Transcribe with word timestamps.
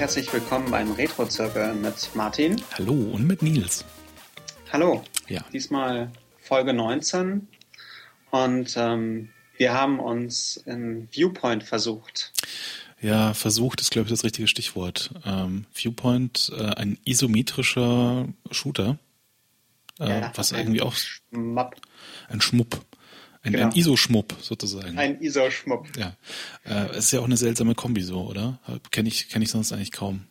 Herzlich 0.00 0.32
willkommen 0.32 0.70
beim 0.70 0.92
Retro-Zirkel 0.92 1.74
mit 1.74 2.14
Martin. 2.14 2.58
Hallo 2.72 2.94
und 2.94 3.26
mit 3.26 3.42
Nils. 3.42 3.84
Hallo. 4.72 5.04
Ja. 5.28 5.44
Diesmal 5.52 6.10
Folge 6.38 6.72
19 6.72 7.46
und 8.30 8.74
ähm, 8.78 9.28
wir 9.58 9.74
haben 9.74 10.00
uns 10.00 10.56
in 10.56 11.06
Viewpoint 11.10 11.64
versucht. 11.64 12.32
Ja, 13.02 13.34
versucht 13.34 13.82
ist, 13.82 13.90
glaube 13.90 14.06
ich, 14.06 14.10
das 14.10 14.24
richtige 14.24 14.48
Stichwort. 14.48 15.10
Ähm, 15.26 15.66
Viewpoint, 15.74 16.50
äh, 16.56 16.62
ein 16.76 16.96
isometrischer 17.04 18.26
Shooter, 18.50 18.96
äh, 19.98 20.08
Ja, 20.08 20.32
was 20.34 20.52
irgendwie 20.52 20.80
auch 20.80 20.94
Schmapp. 20.94 21.76
ein 22.30 22.40
Schmupp, 22.40 22.80
ein, 23.42 23.52
Genau. 23.52 23.66
ein 23.66 23.72
ISO-Schmupp 23.72 24.34
sozusagen. 24.40 24.98
Ein 24.98 25.20
ISO-Schmupp. 25.20 25.96
ja, 25.96 26.16
äh, 26.64 26.96
ist 26.98 27.10
ja 27.12 27.20
auch 27.20 27.24
eine 27.24 27.36
seltsame 27.36 27.74
Kombi 27.74 28.02
so, 28.02 28.22
oder? 28.26 28.58
Kenne 28.90 29.08
ich, 29.08 29.28
kenn 29.28 29.42
ich 29.42 29.50
sonst 29.50 29.72
eigentlich 29.72 29.92
kaum. 29.92 30.26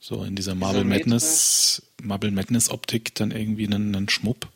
So 0.00 0.22
in 0.22 0.36
dieser 0.36 0.54
Marble 0.54 0.80
Isometrisch. 0.82 1.06
Madness, 1.06 1.82
Marble 2.02 2.30
Madness 2.30 2.70
Optik 2.70 3.14
dann 3.16 3.32
irgendwie 3.32 3.66
einen, 3.66 3.94
einen 3.94 4.08
Schmupp. 4.08 4.48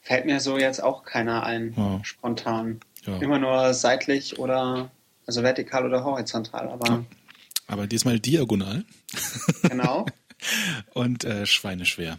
Fällt 0.00 0.24
mir 0.24 0.40
so 0.40 0.56
jetzt 0.58 0.82
auch 0.82 1.04
keiner 1.04 1.42
ein, 1.42 1.74
Ja. 1.76 2.00
spontan. 2.02 2.80
Ja. 3.04 3.18
Immer 3.18 3.38
nur 3.38 3.74
seitlich 3.74 4.38
oder, 4.38 4.90
also 5.26 5.42
vertikal 5.42 5.84
oder 5.84 6.02
horizontal, 6.04 6.68
aber 6.68 7.04
Aber 7.66 7.86
diesmal 7.86 8.18
diagonal 8.18 8.84
genau. 9.62 10.06
und 10.94 11.24
äh, 11.24 11.44
schweineschwer. 11.44 12.18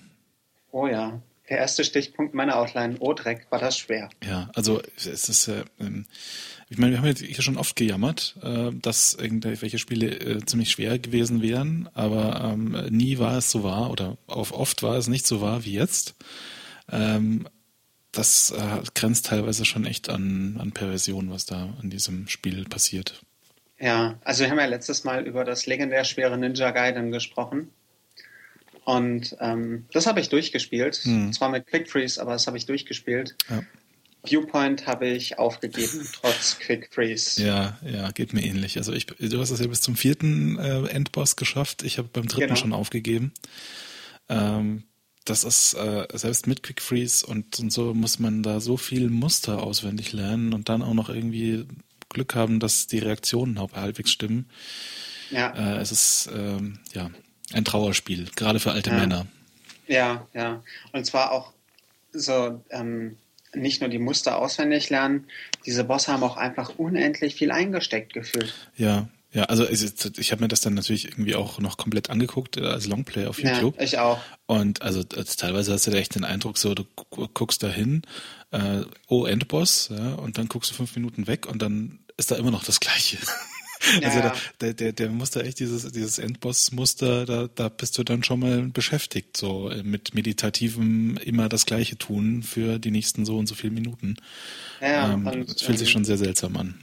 Oh 0.71 0.85
ja. 0.85 1.19
Der 1.49 1.57
erste 1.57 1.83
Stichpunkt 1.83 2.35
meiner 2.35 2.57
Outline. 2.57 2.97
Oh 2.99 3.13
Dreck, 3.13 3.47
war 3.49 3.59
das 3.59 3.77
schwer. 3.77 4.09
Ja, 4.23 4.51
also 4.53 4.81
es 4.95 5.27
ist, 5.27 5.47
äh, 5.47 5.63
ähm, 5.79 6.05
ich 6.69 6.77
meine, 6.77 6.93
wir 6.93 6.99
haben 6.99 7.07
jetzt 7.07 7.21
hier 7.21 7.41
schon 7.41 7.57
oft 7.57 7.75
gejammert, 7.75 8.35
äh, 8.43 8.69
dass 8.71 9.15
irgendwelche 9.15 9.79
Spiele 9.79 10.19
äh, 10.19 10.45
ziemlich 10.45 10.69
schwer 10.69 10.99
gewesen 10.99 11.41
wären, 11.41 11.89
aber 11.95 12.53
ähm, 12.53 12.85
nie 12.89 13.17
war 13.17 13.37
es 13.37 13.49
so 13.49 13.63
wahr 13.63 13.89
oder 13.89 14.17
auf 14.27 14.51
oft 14.51 14.83
war 14.83 14.95
es 14.95 15.07
nicht 15.07 15.25
so 15.25 15.41
wahr 15.41 15.65
wie 15.65 15.73
jetzt. 15.73 16.13
Ähm, 16.91 17.47
das 18.11 18.51
äh, 18.51 18.81
grenzt 18.93 19.27
teilweise 19.27 19.65
schon 19.65 19.85
echt 19.85 20.09
an, 20.09 20.57
an 20.59 20.71
Perversion, 20.71 21.31
was 21.31 21.45
da 21.45 21.75
in 21.81 21.89
diesem 21.89 22.27
Spiel 22.27 22.65
passiert. 22.65 23.23
Ja, 23.79 24.19
also 24.23 24.43
wir 24.43 24.51
haben 24.51 24.59
ja 24.59 24.65
letztes 24.65 25.03
Mal 25.03 25.25
über 25.25 25.45
das 25.45 25.65
legendär 25.65 26.03
schwere 26.03 26.37
Ninja 26.37 26.71
Gaiden 26.71 27.11
gesprochen. 27.11 27.71
Und 28.89 29.37
ähm, 29.39 29.85
das 29.91 30.07
habe 30.07 30.19
ich 30.19 30.29
durchgespielt. 30.29 30.95
Hm. 31.03 31.31
Zwar 31.31 31.49
mit 31.49 31.67
Quick 31.67 31.87
Freeze, 31.91 32.19
aber 32.19 32.31
das 32.31 32.47
habe 32.47 32.57
ich 32.57 32.65
durchgespielt. 32.65 33.35
Ja. 33.47 33.61
Viewpoint 34.23 34.87
habe 34.87 35.07
ich 35.07 35.37
aufgegeben, 35.37 36.09
trotz 36.19 36.57
Quick 36.57 36.89
Freeze. 36.91 37.43
Ja, 37.45 37.77
ja, 37.85 38.09
geht 38.09 38.33
mir 38.33 38.43
ähnlich. 38.43 38.77
Also 38.79 38.91
ich, 38.91 39.05
du 39.05 39.39
hast 39.39 39.51
es 39.51 39.59
ja 39.59 39.67
bis 39.67 39.81
zum 39.81 39.95
vierten 39.95 40.57
äh, 40.57 40.87
Endboss 40.87 41.35
geschafft. 41.35 41.83
Ich 41.83 41.99
habe 41.99 42.09
beim 42.11 42.27
dritten 42.27 42.47
Genau. 42.47 42.55
schon 42.55 42.73
aufgegeben. 42.73 43.31
Ähm, 44.27 44.85
das 45.23 45.43
ist 45.43 45.75
äh, 45.75 46.07
selbst 46.13 46.47
mit 46.47 46.63
Quick 46.63 46.81
Freeze 46.81 47.27
und, 47.27 47.59
und 47.59 47.71
so 47.71 47.93
muss 47.93 48.17
man 48.17 48.41
da 48.41 48.59
so 48.59 48.75
viel 48.75 49.11
Muster 49.11 49.61
auswendig 49.61 50.13
lernen 50.13 50.51
und 50.51 50.67
dann 50.67 50.81
auch 50.81 50.95
noch 50.95 51.09
irgendwie 51.09 51.67
Glück 52.09 52.33
haben, 52.33 52.59
dass 52.59 52.87
die 52.87 52.97
Reaktionen 52.97 53.59
halbwegs 53.59 54.09
stimmen. 54.11 54.49
Ja, 55.29 55.51
Äh, 55.51 55.77
es 55.79 55.91
ist 55.91 56.29
ähm, 56.33 56.79
ja 56.91 57.11
ein 57.53 57.65
Trauerspiel, 57.65 58.29
gerade 58.35 58.59
für 58.59 58.71
alte 58.71 58.89
Ja. 58.91 58.95
Männer. 58.97 59.27
ja, 59.87 60.27
ja. 60.33 60.63
Und 60.91 61.05
zwar 61.05 61.31
auch 61.31 61.51
so 62.11 62.63
ähm, 62.69 63.17
nicht 63.53 63.81
nur 63.81 63.89
die 63.89 63.99
Muster 63.99 64.37
auswendig 64.37 64.89
lernen, 64.89 65.25
diese 65.65 65.83
Bosse 65.83 66.11
haben 66.13 66.23
auch 66.23 66.37
einfach 66.37 66.77
unendlich 66.77 67.35
viel 67.35 67.51
eingesteckt 67.51 68.13
gefühlt. 68.13 68.53
Ja, 68.75 69.07
ja. 69.31 69.43
Also 69.43 69.67
ich 69.67 70.31
habe 70.31 70.41
mir 70.41 70.47
das 70.47 70.61
dann 70.61 70.73
natürlich 70.75 71.05
irgendwie 71.05 71.35
auch 71.35 71.59
noch 71.59 71.77
komplett 71.77 72.09
angeguckt 72.09 72.57
äh, 72.57 72.65
als 72.65 72.87
Longplay 72.87 73.25
auf 73.27 73.41
YouTube. 73.41 73.77
Ja, 73.77 73.83
ich 73.83 73.97
auch. 73.99 74.19
Und 74.47 74.81
also 74.81 75.03
das, 75.03 75.35
teilweise 75.35 75.73
hast 75.73 75.87
du 75.87 75.91
da 75.91 75.97
echt 75.97 76.15
den 76.15 76.23
Eindruck, 76.25 76.57
so 76.57 76.73
du 76.75 76.83
gu- 77.09 77.27
guckst 77.33 77.61
da 77.63 77.69
hin, 77.69 78.03
äh, 78.51 78.81
oh 79.07 79.25
Endboss, 79.25 79.89
ja, 79.91 80.13
und 80.15 80.37
dann 80.37 80.47
guckst 80.47 80.71
du 80.71 80.75
fünf 80.75 80.95
Minuten 80.95 81.27
weg 81.27 81.45
und 81.47 81.61
dann 81.61 81.99
ist 82.17 82.31
da 82.31 82.35
immer 82.35 82.51
noch 82.51 82.63
das 82.63 82.79
Gleiche. 82.79 83.17
Ja, 84.01 84.07
also 84.07 84.19
ja. 84.19 84.35
der, 84.61 84.73
der, 84.73 84.91
der 84.93 85.09
Muster 85.09 85.43
echt 85.43 85.59
dieses, 85.59 85.91
dieses 85.91 86.19
Endboss-Muster, 86.19 87.25
da, 87.25 87.49
da 87.53 87.69
bist 87.69 87.97
du 87.97 88.03
dann 88.03 88.23
schon 88.23 88.39
mal 88.39 88.61
beschäftigt, 88.63 89.37
so 89.37 89.71
mit 89.83 90.13
meditativem 90.13 91.17
immer 91.17 91.49
das 91.49 91.65
Gleiche 91.65 91.97
tun 91.97 92.43
für 92.43 92.79
die 92.79 92.91
nächsten 92.91 93.25
so 93.25 93.37
und 93.37 93.47
so 93.47 93.55
viele 93.55 93.73
Minuten. 93.73 94.17
Ja, 94.81 95.13
ähm, 95.13 95.27
und, 95.27 95.49
das 95.49 95.61
fühlt 95.61 95.79
sich 95.79 95.89
ähm, 95.89 95.93
schon 95.93 96.05
sehr 96.05 96.17
seltsam 96.17 96.57
an. 96.57 96.79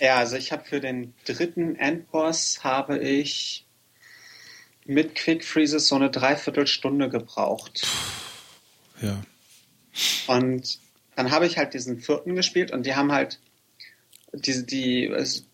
Ja, 0.00 0.16
also 0.16 0.36
ich 0.36 0.50
habe 0.52 0.64
für 0.64 0.80
den 0.80 1.14
dritten 1.24 1.76
Endboss 1.76 2.64
habe 2.64 2.98
ich 2.98 3.66
mit 4.84 5.14
Quick 5.14 5.44
Freezes 5.44 5.86
so 5.86 5.94
eine 5.94 6.10
Dreiviertelstunde 6.10 7.08
gebraucht. 7.08 7.86
Ja. 9.00 9.22
Und 10.26 10.80
dann 11.14 11.30
habe 11.30 11.46
ich 11.46 11.58
halt 11.58 11.74
diesen 11.74 12.00
vierten 12.00 12.34
gespielt 12.34 12.72
und 12.72 12.86
die 12.86 12.94
haben 12.94 13.12
halt 13.12 13.38
diese, 14.32 14.64
die, 14.64 15.06
es, 15.06 15.46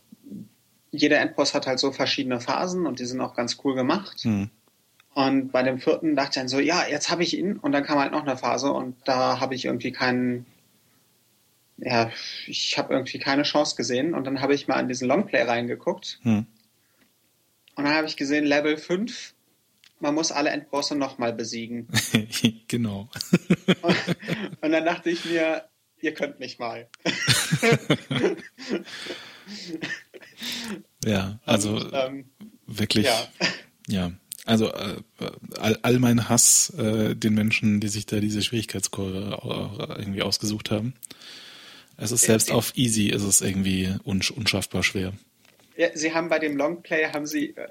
jeder 1.01 1.21
Endboss 1.21 1.55
hat 1.55 1.67
halt 1.67 1.79
so 1.79 1.93
verschiedene 1.93 2.41
Phasen 2.41 2.87
und 2.87 2.99
die 3.01 3.05
sind 3.07 3.21
auch 3.21 3.35
ganz 3.35 3.59
cool 3.65 3.75
gemacht. 3.75 4.21
Hm. 4.23 4.51
Und 5.15 5.51
bei 5.51 5.63
dem 5.63 5.81
vierten 5.81 6.15
dachte 6.15 6.31
ich 6.31 6.35
dann 6.37 6.49
so, 6.49 6.61
ja, 6.61 6.87
jetzt 6.89 7.11
habe 7.11 7.23
ich 7.23 7.37
ihn 7.37 7.57
und 7.57 7.73
dann 7.73 7.85
kam 7.85 7.99
halt 7.99 8.13
noch 8.13 8.23
eine 8.23 8.37
Phase 8.37 8.71
und 8.73 8.97
da 9.05 9.41
habe 9.41 9.55
ich 9.55 9.65
irgendwie 9.65 9.91
keinen, 9.91 10.47
ja, 11.79 12.11
ich 12.47 12.79
habe 12.79 12.95
irgendwie 12.95 13.19
keine 13.19 13.43
Chance 13.43 13.75
gesehen 13.75 14.15
und 14.15 14.25
dann 14.25 14.41
habe 14.41 14.55
ich 14.55 14.69
mal 14.69 14.79
in 14.79 14.89
diesen 14.89 15.09
Longplay 15.09 15.43
reingeguckt 15.43 16.21
Hm. 16.23 16.47
und 17.75 17.85
dann 17.85 17.95
habe 17.95 18.07
ich 18.07 18.17
gesehen, 18.17 18.45
Level 18.45 18.77
5, 18.77 19.35
man 20.01 20.15
muss 20.15 20.31
alle 20.31 20.51
Endbosse 20.51 20.95
nochmal 20.95 21.33
besiegen. 21.33 21.89
genau. 22.69 23.09
Und, 23.83 23.97
und 24.61 24.71
dann 24.73 24.85
dachte 24.85 25.11
ich 25.11 25.25
mir, 25.25 25.65
ihr 26.01 26.15
könnt 26.15 26.39
mich 26.39 26.61
mal. 26.61 26.89
Ja, 31.05 31.39
also 31.45 31.77
Und, 31.77 31.91
ähm, 31.93 32.25
wirklich. 32.67 33.07
ja. 33.07 33.29
Ja, 33.91 34.13
also 34.45 34.71
äh, 34.71 35.01
all, 35.59 35.79
all 35.81 35.99
mein 35.99 36.29
Hass 36.29 36.69
äh, 36.77 37.17
den 37.17 37.33
Menschen, 37.33 37.81
die 37.81 37.89
sich 37.89 38.05
da 38.05 38.21
diese 38.21 38.43
Schwierigkeitskurve 38.43 39.39
irgendwie 39.97 40.21
ausgesucht 40.21 40.71
haben. 40.71 40.93
Es 41.97 42.13
ist 42.13 42.25
selbst 42.25 42.51
Ja, 42.51 42.55
auf 42.55 42.77
easy 42.77 43.07
ist 43.09 43.23
es 43.23 43.41
irgendwie 43.41 43.95
unsch 44.05 44.31
unschaffbar 44.31 44.83
schwer. 44.83 45.15
ja, 45.79 45.89
sie 45.95 46.13
haben 46.13 46.29
bei 46.29 46.39
dem 46.39 46.59
Longplay, 46.59 47.07
haben 47.07 47.25
sie 47.27 47.57
äh, 47.57 47.67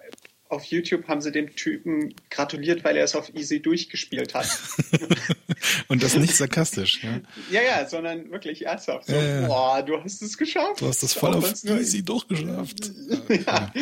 auf 0.49 0.63
YouTube 0.65 1.07
haben 1.07 1.21
sie 1.21 1.31
dem 1.31 1.55
Typen 1.55 2.13
gratuliert, 2.29 2.83
weil 2.83 2.95
er 2.97 3.03
es 3.03 3.15
auf 3.15 3.33
Easy 3.33 3.61
durchgespielt 3.61 4.33
hat. 4.33 4.47
Und 5.87 6.03
das 6.03 6.15
nicht 6.15 6.35
sarkastisch, 6.35 7.03
ja. 7.03 7.19
ja, 7.51 7.61
ja, 7.61 7.87
sondern 7.87 8.31
wirklich 8.31 8.65
ernsthaft. 8.65 9.07
So, 9.07 9.13
Ja, 9.13 9.41
ja. 9.41 9.47
boah, 9.47 9.83
du 9.83 10.01
hast 10.01 10.21
es 10.21 10.37
geschafft. 10.37 10.81
Du 10.81 10.87
hast 10.87 11.03
das 11.03 11.13
voll 11.13 11.35
auf 11.35 11.51
easy 11.63 12.03
durchgeschafft. 12.03 12.91
ja. 13.29 13.73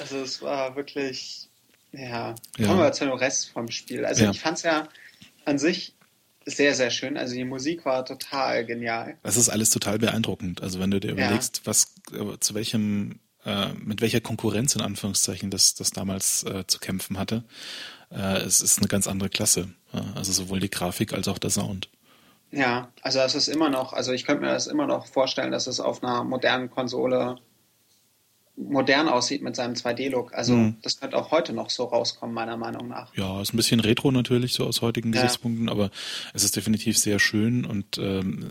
Also 0.00 0.18
es 0.18 0.42
war 0.42 0.74
wirklich, 0.76 1.48
ja. 1.92 2.34
Ja. 2.58 2.66
Kommen 2.66 2.80
wir 2.80 2.92
zu 2.92 3.04
dem 3.04 3.14
Rest 3.14 3.50
vom 3.50 3.70
Spiel. 3.70 4.04
Also 4.04 4.28
ich 4.30 4.40
fand 4.40 4.58
es 4.58 4.64
ja 4.64 4.88
an 5.44 5.58
sich 5.58 5.94
sehr, 6.44 6.74
sehr 6.74 6.90
schön. 6.90 7.16
Also 7.16 7.34
die 7.34 7.44
Musik 7.44 7.84
war 7.84 8.04
total 8.04 8.64
genial. 8.64 9.16
Das 9.22 9.36
ist 9.36 9.48
alles 9.48 9.70
total 9.70 9.98
beeindruckend. 9.98 10.62
Also 10.62 10.80
wenn 10.80 10.90
du 10.90 11.00
dir 11.00 11.12
überlegst, 11.12 11.62
was 11.64 11.94
äh, 12.12 12.38
zu 12.40 12.54
welchem 12.54 13.20
äh, 13.44 13.72
mit 13.74 14.00
welcher 14.00 14.20
Konkurrenz 14.20 14.74
in 14.74 14.82
Anführungszeichen 14.82 15.50
das, 15.50 15.74
das 15.74 15.90
damals 15.90 16.44
äh, 16.44 16.66
zu 16.66 16.78
kämpfen 16.78 17.18
hatte, 17.18 17.44
äh, 18.10 18.38
es 18.38 18.60
ist 18.60 18.78
eine 18.78 18.88
ganz 18.88 19.08
andere 19.08 19.28
Klasse. 19.28 19.68
Ja, 19.92 20.04
also 20.14 20.32
sowohl 20.32 20.60
die 20.60 20.70
Grafik 20.70 21.12
als 21.12 21.28
auch 21.28 21.38
der 21.38 21.50
Sound. 21.50 21.88
Ja, 22.50 22.92
also 23.02 23.18
es 23.20 23.34
ist 23.34 23.48
immer 23.48 23.70
noch, 23.70 23.92
also 23.94 24.12
ich 24.12 24.24
könnte 24.24 24.42
mir 24.42 24.52
das 24.52 24.66
immer 24.66 24.86
noch 24.86 25.06
vorstellen, 25.06 25.52
dass 25.52 25.66
es 25.66 25.80
auf 25.80 26.02
einer 26.02 26.22
modernen 26.22 26.70
Konsole 26.70 27.38
modern 28.56 29.08
aussieht 29.08 29.40
mit 29.42 29.56
seinem 29.56 29.74
2D-Look. 29.74 30.34
Also 30.34 30.54
Mhm. 30.54 30.76
das 30.82 31.00
könnte 31.00 31.16
auch 31.16 31.30
heute 31.30 31.52
noch 31.54 31.70
so 31.70 31.84
rauskommen, 31.84 32.34
meiner 32.34 32.56
Meinung 32.58 32.88
nach. 32.88 33.14
Ja, 33.16 33.40
ist 33.40 33.54
ein 33.54 33.56
bisschen 33.56 33.80
retro 33.80 34.10
natürlich, 34.10 34.52
so 34.52 34.66
aus 34.66 34.82
heutigen 34.82 35.12
Ja. 35.12 35.22
Gesichtspunkten, 35.22 35.68
aber 35.70 35.90
es 36.34 36.44
ist 36.44 36.54
definitiv 36.54 36.98
sehr 36.98 37.18
schön 37.18 37.64
und 37.64 37.96
ähm, 37.98 38.50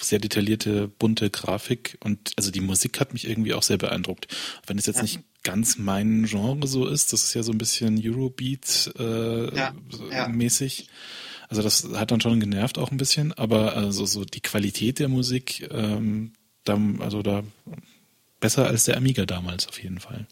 sehr 0.00 0.20
detaillierte, 0.20 0.86
bunte 0.88 1.30
Grafik 1.30 1.98
und 2.04 2.32
also 2.38 2.50
die 2.50 2.60
Musik 2.60 3.00
hat 3.00 3.12
mich 3.12 3.28
irgendwie 3.28 3.52
auch 3.54 3.62
sehr 3.64 3.76
beeindruckt. 3.78 4.28
Wenn 4.66 4.78
es 4.78 4.86
jetzt 4.86 4.96
Ja. 4.96 5.02
nicht 5.02 5.20
ganz 5.42 5.78
mein 5.78 6.24
Genre 6.26 6.66
so 6.66 6.86
ist, 6.86 7.12
das 7.12 7.24
ist 7.24 7.34
ja 7.34 7.42
so 7.42 7.50
ein 7.52 7.58
bisschen 7.58 8.00
Eurobeat 8.02 8.92
äh, 8.98 9.54
Ja, 9.56 9.74
ja. 10.12 10.28
mäßig. 10.28 10.88
Also 11.48 11.62
das 11.62 11.88
hat 11.94 12.12
dann 12.12 12.20
schon 12.20 12.38
genervt 12.38 12.78
auch 12.78 12.92
ein 12.92 12.98
bisschen, 12.98 13.32
aber 13.32 13.74
also 13.76 14.06
so 14.06 14.24
die 14.24 14.40
Qualität 14.42 15.00
der 15.00 15.08
Musik, 15.08 15.68
ähm, 15.72 16.34
da, 16.64 16.78
also 17.00 17.22
da 17.22 17.42
besser 18.40 18.66
als 18.66 18.84
der 18.84 18.96
Amiga 18.96 19.26
damals 19.26 19.68
auf 19.68 19.80
jeden 19.82 20.00
Fall. 20.00 20.26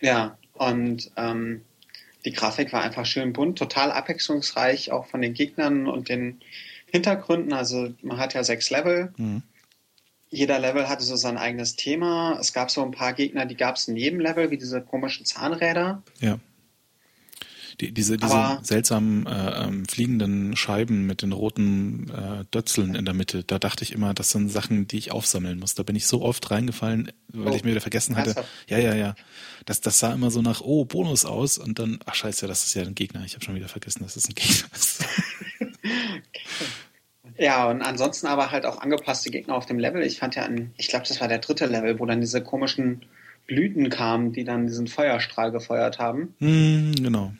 Ja, 0.00 0.36
und 0.54 1.10
ähm, 1.16 1.62
die 2.24 2.32
Grafik 2.32 2.72
war 2.72 2.82
einfach 2.82 3.06
schön 3.06 3.32
bunt, 3.32 3.58
total 3.58 3.90
abwechslungsreich, 3.92 4.90
auch 4.92 5.06
von 5.06 5.22
den 5.22 5.34
Gegnern 5.34 5.86
und 5.86 6.08
den 6.08 6.40
Hintergründen. 6.86 7.52
Also 7.52 7.92
man 8.02 8.18
hat 8.18 8.34
ja 8.34 8.44
sechs 8.44 8.70
Level 8.70 9.12
Mhm. 9.16 9.42
jeder 10.30 10.58
Level 10.58 10.88
hatte 10.88 11.04
so 11.04 11.16
sein 11.16 11.36
eigenes 11.38 11.76
Thema. 11.76 12.38
Es 12.40 12.52
gab 12.52 12.70
so 12.70 12.82
ein 12.82 12.90
paar 12.90 13.12
Gegner, 13.12 13.46
die 13.46 13.56
gab 13.56 13.76
es 13.76 13.88
in 13.88 13.96
jedem 13.96 14.20
Level, 14.20 14.50
wie 14.50 14.56
diese 14.58 14.80
komischen 14.80 15.24
Zahnräder. 15.26 16.02
Ja. 16.20 16.38
Die, 17.80 17.92
diese 17.92 18.16
diese 18.16 18.32
Aber- 18.34 18.60
seltsamen 18.62 19.26
äh, 19.26 19.64
ähm, 19.64 19.84
fliegenden 19.86 20.56
Scheiben 20.56 21.06
mit 21.06 21.22
den 21.22 21.32
roten 21.32 22.10
äh, 22.10 22.44
Dötzeln 22.54 22.94
in 22.94 23.04
der 23.04 23.14
Mitte, 23.14 23.44
da 23.44 23.58
dachte 23.58 23.82
ich 23.84 23.92
immer, 23.92 24.14
das 24.14 24.30
sind 24.30 24.50
Sachen, 24.50 24.86
die 24.86 24.98
ich 24.98 25.10
aufsammeln 25.12 25.58
muss. 25.58 25.74
Da 25.74 25.82
bin 25.82 25.96
ich 25.96 26.06
so 26.06 26.22
oft 26.22 26.50
reingefallen, 26.50 27.10
weil 27.28 27.52
Oh, 27.52 27.56
ich 27.56 27.64
mir 27.64 27.70
wieder 27.70 27.80
vergessen 27.80 28.16
hatte. 28.16 28.30
ernsthaft? 28.30 28.48
Ja, 28.68 28.78
ja, 28.78 28.94
ja. 28.94 29.14
Das, 29.64 29.80
das 29.80 29.98
sah 29.98 30.12
immer 30.12 30.30
so 30.30 30.42
nach, 30.42 30.60
oh, 30.60 30.84
Bonus 30.84 31.24
aus 31.24 31.58
und 31.58 31.78
dann, 31.78 31.98
ach 32.06 32.14
scheiße, 32.14 32.46
das 32.46 32.64
ist 32.64 32.74
ja 32.74 32.82
ein 32.82 32.94
Gegner. 32.94 33.22
Ich 33.24 33.34
habe 33.34 33.44
schon 33.44 33.54
wieder 33.54 33.68
vergessen, 33.68 34.02
dass 34.02 34.16
es 34.16 34.28
ein 34.28 34.34
Gegner 34.34 34.66
ist. 34.74 35.04
Ja, 37.38 37.70
und 37.70 37.82
ansonsten 37.82 38.26
aber 38.26 38.50
halt 38.50 38.66
auch 38.66 38.78
angepasste 38.80 39.30
Gegner 39.30 39.54
auf 39.54 39.66
dem 39.66 39.78
Level. 39.78 40.02
Ich 40.02 40.18
fand 40.18 40.34
ja 40.36 40.42
an, 40.44 40.72
ich 40.76 40.88
glaube, 40.88 41.06
das 41.08 41.20
war 41.20 41.28
der 41.28 41.38
dritte 41.38 41.66
Level, 41.66 41.98
wo 41.98 42.06
dann 42.06 42.20
diese 42.20 42.42
komischen 42.42 43.02
Blüten 43.46 43.88
kamen, 43.90 44.32
die 44.32 44.44
dann 44.44 44.66
diesen 44.66 44.86
Feuerstrahl 44.86 45.50
gefeuert 45.50 45.98
haben. 45.98 46.34
hm, 46.38 46.92
genau. 46.96 47.32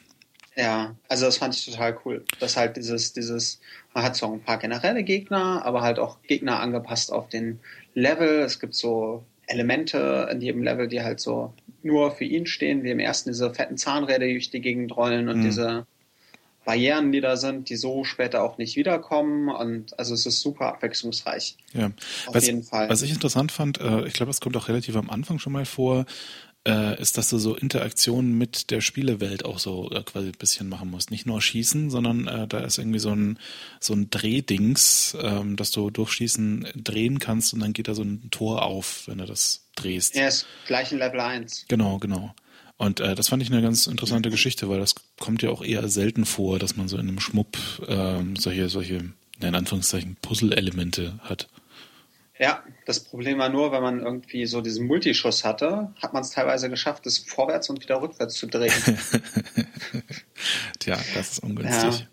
Ja, 0.54 0.94
also 1.08 1.26
das 1.26 1.38
fand 1.38 1.54
ich 1.54 1.64
total 1.64 1.98
cool. 2.04 2.24
Das 2.38 2.56
halt 2.56 2.76
dieses, 2.76 3.12
dieses, 3.12 3.60
man 3.94 4.04
hat 4.04 4.16
so 4.16 4.30
ein 4.30 4.42
paar 4.42 4.58
generelle 4.58 5.02
Gegner, 5.02 5.64
aber 5.64 5.80
halt 5.82 5.98
auch 5.98 6.20
Gegner 6.22 6.60
angepasst 6.60 7.10
auf 7.10 7.28
den 7.28 7.60
Level. 7.94 8.40
Es 8.40 8.60
gibt 8.60 8.74
so 8.74 9.24
Elemente 9.46 10.28
in 10.30 10.40
jedem 10.40 10.62
Level, 10.62 10.88
die 10.88 11.02
halt 11.02 11.20
so 11.20 11.54
nur 11.82 12.10
für 12.10 12.24
ihn 12.24 12.46
stehen, 12.46 12.82
wie 12.82 12.90
im 12.90 12.98
ersten 12.98 13.30
diese 13.30 13.52
fetten 13.52 13.76
Zahnräder, 13.78 14.26
die 14.26 14.34
durch 14.34 14.50
die 14.50 14.60
Gegend 14.60 14.94
rollen 14.96 15.28
und 15.28 15.38
Mhm. 15.38 15.42
diese 15.42 15.86
Barrieren, 16.64 17.10
die 17.10 17.20
da 17.20 17.36
sind, 17.36 17.68
die 17.70 17.76
so 17.76 18.04
später 18.04 18.44
auch 18.44 18.56
nicht 18.56 18.76
wiederkommen. 18.76 19.48
Und 19.48 19.98
also 19.98 20.14
es 20.14 20.26
ist 20.26 20.40
super 20.40 20.68
abwechslungsreich. 20.68 21.56
Ja. 21.72 21.86
Auf 22.26 22.34
was, 22.34 22.46
jeden 22.46 22.62
Fall. 22.62 22.88
Was 22.88 23.02
ich 23.02 23.10
interessant 23.10 23.50
fand, 23.50 23.80
äh, 23.80 24.06
ich 24.06 24.12
glaube, 24.12 24.30
das 24.30 24.40
kommt 24.40 24.56
auch 24.56 24.68
relativ 24.68 24.94
am 24.96 25.10
Anfang 25.10 25.38
schon 25.38 25.52
mal 25.52 25.64
vor, 25.64 26.04
äh, 26.66 27.00
ist, 27.00 27.18
dass 27.18 27.28
du 27.28 27.38
so 27.38 27.56
Interaktionen 27.56 28.36
mit 28.36 28.70
der 28.70 28.80
Spielewelt 28.80 29.44
auch 29.44 29.58
so 29.58 29.90
äh, 29.90 30.02
quasi 30.02 30.28
ein 30.28 30.38
bisschen 30.38 30.68
machen 30.68 30.90
musst. 30.90 31.10
Nicht 31.10 31.26
nur 31.26 31.40
schießen, 31.42 31.90
sondern 31.90 32.26
äh, 32.28 32.46
da 32.46 32.60
ist 32.60 32.78
irgendwie 32.78 33.00
so 33.00 33.10
ein, 33.10 33.38
so 33.80 33.94
ein 33.94 34.10
Drehdings, 34.10 35.16
ähm, 35.20 35.56
dass 35.56 35.70
du 35.70 35.90
durch 35.90 36.12
Schießen 36.12 36.68
drehen 36.76 37.18
kannst 37.18 37.52
und 37.52 37.60
dann 37.60 37.72
geht 37.72 37.88
da 37.88 37.94
so 37.94 38.02
ein 38.02 38.30
Tor 38.30 38.62
auf, 38.62 39.04
wenn 39.06 39.18
du 39.18 39.26
das 39.26 39.64
drehst. 39.74 40.14
Er 40.14 40.28
ist 40.28 40.46
gleich 40.66 40.92
in 40.92 40.98
Level 40.98 41.20
1. 41.20 41.66
Genau, 41.68 41.98
genau. 41.98 42.34
Und 42.76 43.00
äh, 43.00 43.14
das 43.14 43.28
fand 43.28 43.42
ich 43.42 43.52
eine 43.52 43.62
ganz 43.62 43.86
interessante 43.86 44.30
Geschichte, 44.30 44.68
weil 44.68 44.80
das 44.80 44.94
kommt 45.18 45.42
ja 45.42 45.50
auch 45.50 45.62
eher 45.62 45.88
selten 45.88 46.24
vor, 46.24 46.58
dass 46.58 46.76
man 46.76 46.88
so 46.88 46.96
in 46.96 47.08
einem 47.08 47.20
Schmupp 47.20 47.56
ähm, 47.86 48.36
solche, 48.36 48.68
solche, 48.68 49.12
ja, 49.40 49.48
in 49.48 49.54
Anführungszeichen, 49.54 50.16
Puzzle-Elemente 50.20 51.18
hat. 51.22 51.48
Ja, 52.38 52.64
das 52.86 53.00
Problem 53.00 53.38
war 53.38 53.50
nur, 53.50 53.72
wenn 53.72 53.82
man 53.82 54.00
irgendwie 54.00 54.46
so 54.46 54.60
diesen 54.60 54.86
Multischuss 54.86 55.44
hatte, 55.44 55.92
hat 56.00 56.12
man 56.12 56.22
es 56.22 56.30
teilweise 56.30 56.70
geschafft, 56.70 57.06
es 57.06 57.18
vorwärts 57.18 57.68
und 57.68 57.82
wieder 57.82 58.00
rückwärts 58.00 58.34
zu 58.34 58.46
drehen. 58.46 58.72
Tja, 60.78 60.98
das 61.14 61.32
ist 61.32 61.38
ungünstig. 61.40 62.00
Ja. 62.00 62.06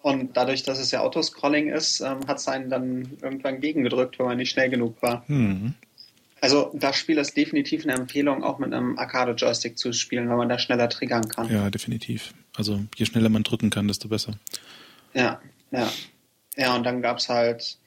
Und 0.00 0.36
dadurch, 0.36 0.62
dass 0.62 0.78
es 0.78 0.90
ja 0.90 1.00
Autoscrolling 1.00 1.68
ist, 1.68 2.00
ähm, 2.00 2.26
hat 2.26 2.38
es 2.38 2.48
einen 2.48 2.70
dann 2.70 3.18
irgendwann 3.20 3.60
gegengedrückt, 3.60 4.18
wenn 4.18 4.26
man 4.26 4.36
nicht 4.38 4.50
schnell 4.50 4.70
genug 4.70 5.02
war. 5.02 5.26
Hm. 5.28 5.74
Also 6.40 6.70
das 6.74 6.96
Spiel 6.96 7.18
ist 7.18 7.36
definitiv 7.36 7.84
eine 7.84 7.94
Empfehlung, 7.94 8.44
auch 8.44 8.58
mit 8.58 8.72
einem 8.72 8.96
Arcade-Joystick 8.96 9.76
zu 9.76 9.92
spielen, 9.92 10.28
weil 10.28 10.36
man 10.36 10.48
da 10.48 10.58
schneller 10.58 10.88
triggern 10.88 11.28
kann. 11.28 11.50
Ja, 11.50 11.68
definitiv. 11.68 12.32
Also 12.56 12.80
je 12.96 13.06
schneller 13.06 13.28
man 13.28 13.42
drücken 13.42 13.70
kann, 13.70 13.88
desto 13.88 14.08
besser. 14.08 14.34
Ja, 15.14 15.40
ja. 15.72 15.90
Ja, 16.56 16.74
und 16.74 16.84
dann 16.84 17.02
gab's 17.02 17.28
halt, 17.28 17.78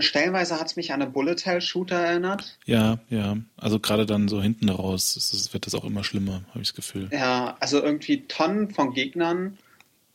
stellenweise 0.00 0.58
hat's 0.60 0.76
mich 0.76 0.92
an 0.92 1.02
eine 1.02 1.10
Bullet-Hell-Shooter 1.10 1.96
erinnert. 1.96 2.58
Ja, 2.66 2.98
ja. 3.10 3.36
Also 3.56 3.78
gerade 3.80 4.06
dann 4.06 4.28
so 4.28 4.42
hinten 4.42 4.68
raus 4.68 5.16
ist 5.16 5.32
es, 5.34 5.52
wird 5.52 5.66
das 5.66 5.74
auch 5.74 5.84
immer 5.84 6.04
schlimmer, 6.04 6.42
habe 6.50 6.60
ich 6.60 6.68
das 6.68 6.74
Gefühl. 6.74 7.08
Ja, 7.12 7.56
also 7.60 7.82
irgendwie 7.82 8.22
Tonnen 8.26 8.70
von 8.70 8.92
Gegnern 8.94 9.58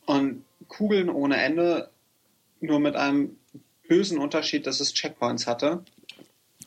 und 0.06 0.44
Kugeln 0.68 1.08
ohne 1.08 1.36
Ende, 1.36 1.90
nur 2.60 2.80
mit 2.80 2.96
einem 2.96 3.36
bösen 3.88 4.18
Unterschied, 4.18 4.66
dass 4.66 4.80
es 4.80 4.94
Checkpoints 4.94 5.46
hatte. 5.46 5.82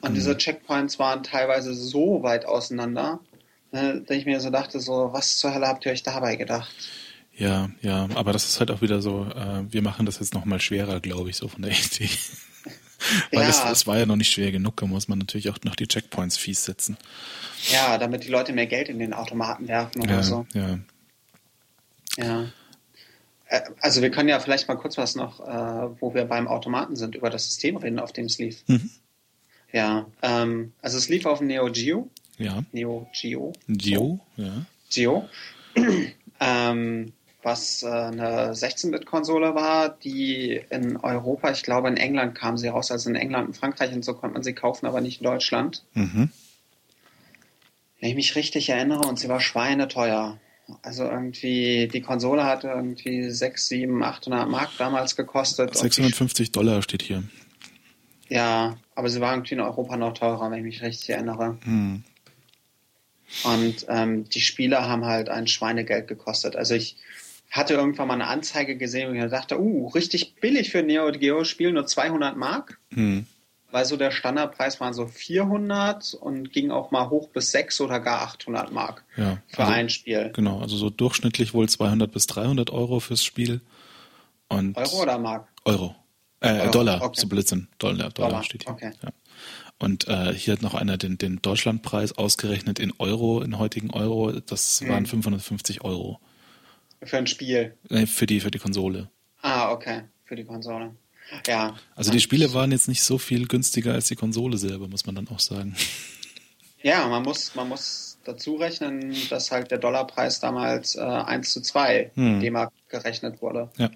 Und 0.02 0.12
Mhm. 0.12 0.16
diese 0.16 0.38
Checkpoints 0.38 1.00
waren 1.00 1.24
teilweise 1.24 1.74
so 1.74 2.22
weit 2.22 2.46
auseinander, 2.46 3.20
ne, 3.72 4.02
dass 4.06 4.16
ich 4.18 4.26
mir 4.26 4.40
so 4.40 4.50
dachte, 4.52 4.80
so, 4.80 5.10
was 5.12 5.38
zur 5.38 5.54
Hölle 5.56 5.68
habt 5.68 5.86
ihr 5.86 5.92
euch 5.92 6.04
dabei 6.04 6.36
gedacht? 6.36 6.72
Ja, 7.36 7.70
ja. 7.82 8.08
Aber 8.16 8.34
das 8.34 8.48
ist 8.48 8.60
halt 8.60 8.72
auch 8.72 8.82
wieder 8.82 9.02
so, 9.02 9.26
äh, 9.26 9.64
wir 9.72 9.82
machen 9.82 10.06
das 10.06 10.20
jetzt 10.20 10.34
nochmal 10.34 10.60
schwerer, 10.60 11.00
glaube 11.00 11.30
ich, 11.32 11.38
so 11.38 11.48
von 11.48 11.62
der 11.64 11.72
Idee. 11.86 12.10
Weil 13.32 13.44
Ja. 13.44 13.50
es, 13.50 13.64
es 13.82 13.88
war 13.88 13.98
ja 13.98 14.06
noch 14.06 14.16
nicht 14.16 14.32
schwer 14.32 14.52
genug, 14.52 14.78
da 14.78 14.86
muss 14.86 15.08
man 15.08 15.20
natürlich 15.20 15.50
auch 15.50 15.58
noch 15.64 15.76
die 15.76 15.88
Checkpoints 15.88 16.38
fies 16.38 16.64
setzen. 16.66 16.98
Ja, 17.72 17.98
damit 17.98 18.24
die 18.24 18.30
Leute 18.30 18.54
mehr 18.54 18.68
Geld 18.68 18.90
in 18.90 19.00
den 19.00 19.14
Automaten 19.14 19.68
werfen 19.68 20.02
oder 20.02 20.16
Ja, 20.16 20.24
so. 20.24 20.46
ja. 20.54 20.80
Ja. 22.18 22.48
Äh, 23.48 23.62
Also 23.82 24.02
wir 24.02 24.10
können 24.12 24.30
ja 24.30 24.40
vielleicht 24.40 24.68
mal 24.68 24.76
kurz 24.76 24.98
was 24.98 25.16
noch, 25.16 25.40
äh, 25.40 25.90
wo 26.02 26.14
wir 26.14 26.26
beim 26.26 26.48
Automaten 26.48 26.96
sind, 26.96 27.16
über 27.16 27.30
das 27.30 27.46
System 27.46 27.78
reden, 27.78 28.00
auf 28.00 28.12
dem 28.14 28.26
es 28.26 28.38
lief. 28.38 28.64
Mhm. 28.68 28.90
Ja, 29.74 30.06
ähm, 30.22 30.74
also 30.82 30.98
es 30.98 31.10
lief 31.10 31.26
auf 31.26 31.40
dem 31.40 31.48
Neo 31.48 31.70
Geo. 31.72 32.10
Ja. 32.38 32.64
Neo 32.72 33.08
Geo. 33.20 33.54
Geo, 33.68 34.20
ja. 34.38 34.66
Geo. 34.90 35.30
ähm, 36.40 37.14
was 37.48 37.82
äh, 37.82 37.88
eine 37.88 38.52
16-Bit-Konsole 38.52 39.56
war, 39.56 39.90
die 39.90 40.62
in 40.70 40.98
Europa, 40.98 41.50
ich 41.50 41.64
glaube 41.64 41.88
in 41.88 41.98
England 41.98 42.36
kam 42.36 42.58
sie 42.58 42.68
raus, 42.68 42.92
also 42.92 43.10
in 43.10 43.16
England 43.16 43.48
und 43.48 43.58
Frankreich 43.58 43.94
und 43.94 44.04
so 44.04 44.14
konnte 44.14 44.34
man 44.34 44.44
sie 44.44 44.54
kaufen, 44.54 44.86
aber 44.86 45.00
nicht 45.00 45.22
in 45.22 45.24
Deutschland. 45.24 45.84
Mhm. 45.94 46.30
Wenn 48.00 48.10
ich 48.10 48.16
mich 48.16 48.36
richtig 48.36 48.70
erinnere, 48.70 49.08
und 49.08 49.18
sie 49.18 49.30
war 49.30 49.40
schweineteuer. 49.40 50.38
Also 50.82 51.06
irgendwie, 51.06 51.88
die 51.88 52.02
Konsole 52.02 52.44
hatte 52.44 52.68
irgendwie 52.68 53.30
6, 53.30 53.68
7, 53.68 54.04
800 54.04 54.50
Mark 54.50 54.72
damals 54.78 55.16
gekostet. 55.16 55.70
und 55.70 55.76
die 55.76 55.80
650 55.80 56.52
Dollar 56.52 56.82
steht 56.82 57.02
hier. 57.02 57.24
Ja, 58.28 58.78
aber 58.94 59.10
sie 59.10 59.22
war 59.22 59.32
irgendwie 59.34 59.56
in 59.56 59.62
Europa 59.62 59.96
noch 59.96 60.14
teurer, 60.14 60.52
wenn 60.52 60.60
ich 60.60 60.66
mich 60.66 60.82
richtig 60.82 61.10
erinnere. 61.12 61.58
Hm. 61.64 62.04
Und 63.46 63.86
ähm, 63.88 64.30
die 64.30 64.42
Spiele 64.42 64.82
haben 64.88 65.06
halt 65.06 65.30
ein 65.30 65.48
Schweinegeld 65.48 66.08
gekostet. 66.10 66.58
Also 66.58 66.76
ich 66.76 66.98
hatte 67.50 67.74
irgendwann 67.76 68.08
mal 68.08 68.14
eine 68.16 68.28
Anzeige 68.28 68.76
gesehen, 68.78 69.10
wo 69.10 69.14
ich 69.24 69.32
dachte, 69.32 69.60
uh, 69.60 69.88
richtig 69.88 70.36
billig 70.36 70.70
für 70.72 70.80
ein 70.80 70.86
Neo 70.88 71.12
Geo 71.12 71.44
Spiel, 71.44 71.72
nur 71.72 71.86
200 71.86 72.36
Mark. 72.38 72.80
Hm. 72.94 73.26
Weil 73.72 73.86
so 73.86 73.98
der 73.98 74.12
Standardpreis 74.12 74.80
waren 74.80 74.94
so 74.94 75.08
400 75.08 76.14
und 76.14 76.52
ging 76.54 76.72
auch 76.72 76.92
mal 76.92 77.10
hoch 77.10 77.30
bis 77.30 77.52
6 77.52 77.82
oder 77.82 78.00
gar 78.00 78.22
800 78.22 78.72
Mark 78.72 79.04
Ja. 79.18 79.40
für 79.48 79.64
also, 79.64 79.74
ein 79.74 79.90
Spiel. 79.90 80.32
Genau, 80.34 80.62
also 80.62 80.78
so 80.78 80.90
durchschnittlich 80.90 81.54
wohl 81.54 81.68
200 81.68 82.12
bis 82.12 82.28
300 82.28 82.70
Euro 82.70 83.00
fürs 83.02 83.24
Spiel. 83.24 83.62
Und 84.48 84.78
Euro 84.78 85.02
oder 85.02 85.18
Mark? 85.18 85.48
Euro. 85.66 85.96
Äh, 86.40 86.62
Euro, 86.62 86.72
Dollar, 86.72 87.02
okay. 87.02 87.20
so 87.20 87.28
Blödsinn. 87.28 87.68
Dollar, 87.78 88.10
Dollar, 88.12 88.30
Dollar, 88.30 88.44
steht 88.44 88.64
hier. 88.64 88.72
okay. 88.72 88.92
Ja. 89.04 89.10
Und 89.80 90.08
äh, 90.08 90.34
hier 90.34 90.54
hat 90.54 90.62
noch 90.62 90.74
einer 90.74 90.98
den, 90.98 91.18
den 91.18 91.42
Deutschlandpreis 91.42 92.18
ausgerechnet 92.18 92.80
in 92.80 92.94
Euro, 93.00 93.42
in 93.42 93.58
heutigen 93.60 93.90
Euro. 93.92 94.32
Das 94.32 94.80
Mhm. 94.82 94.90
waren 94.90 95.06
550 95.06 95.84
Euro 95.84 96.20
Für 97.04 97.18
ein 97.18 97.28
Spiel. 97.28 97.76
äh, 97.90 98.06
für, 98.06 98.26
die, 98.26 98.40
für 98.40 98.52
die 98.52 98.60
Konsole. 98.60 99.10
Ah, 99.42 99.72
okay. 99.72 100.04
Für 100.26 100.36
die 100.36 100.44
Konsole. 100.46 100.96
Ja. 101.46 101.76
Also 101.96 102.12
die 102.12 102.20
Spiele 102.22 102.54
waren 102.54 102.72
jetzt 102.72 102.88
nicht 102.88 103.04
so 103.04 103.18
viel 103.18 103.48
günstiger 103.48 103.94
als 103.94 104.08
die 104.08 104.16
Konsole 104.16 104.58
selber, 104.58 104.88
muss 104.88 105.06
man 105.06 105.16
dann 105.16 105.28
auch 105.28 105.40
sagen. 105.40 105.76
Ja, 106.82 107.08
man 107.08 107.24
muss, 107.24 107.54
man 107.56 107.68
muss 107.70 108.18
dazu 108.24 108.56
rechnen, 108.56 109.16
dass 109.30 109.52
halt 109.52 109.72
der 109.72 109.78
Dollarpreis 109.78 110.40
damals 110.40 110.96
äh, 110.96 111.02
1 111.02 111.52
zu 111.52 111.62
2 111.62 112.12
Hm. 112.16 112.40
D-Mark 112.40 112.72
gerechnet 112.90 113.42
wurde. 113.42 113.70
Ja. 113.78 113.90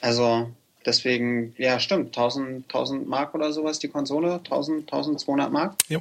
Also 0.00 0.50
deswegen, 0.84 1.54
ja, 1.58 1.78
stimmt, 1.80 2.08
1000, 2.08 2.64
1000 2.66 3.08
Mark 3.08 3.34
oder 3.34 3.52
sowas 3.52 3.78
die 3.78 3.88
Konsole, 3.88 4.34
1000, 4.44 4.80
1200 4.92 5.50
Mark, 5.52 5.76
Jo. 5.88 6.00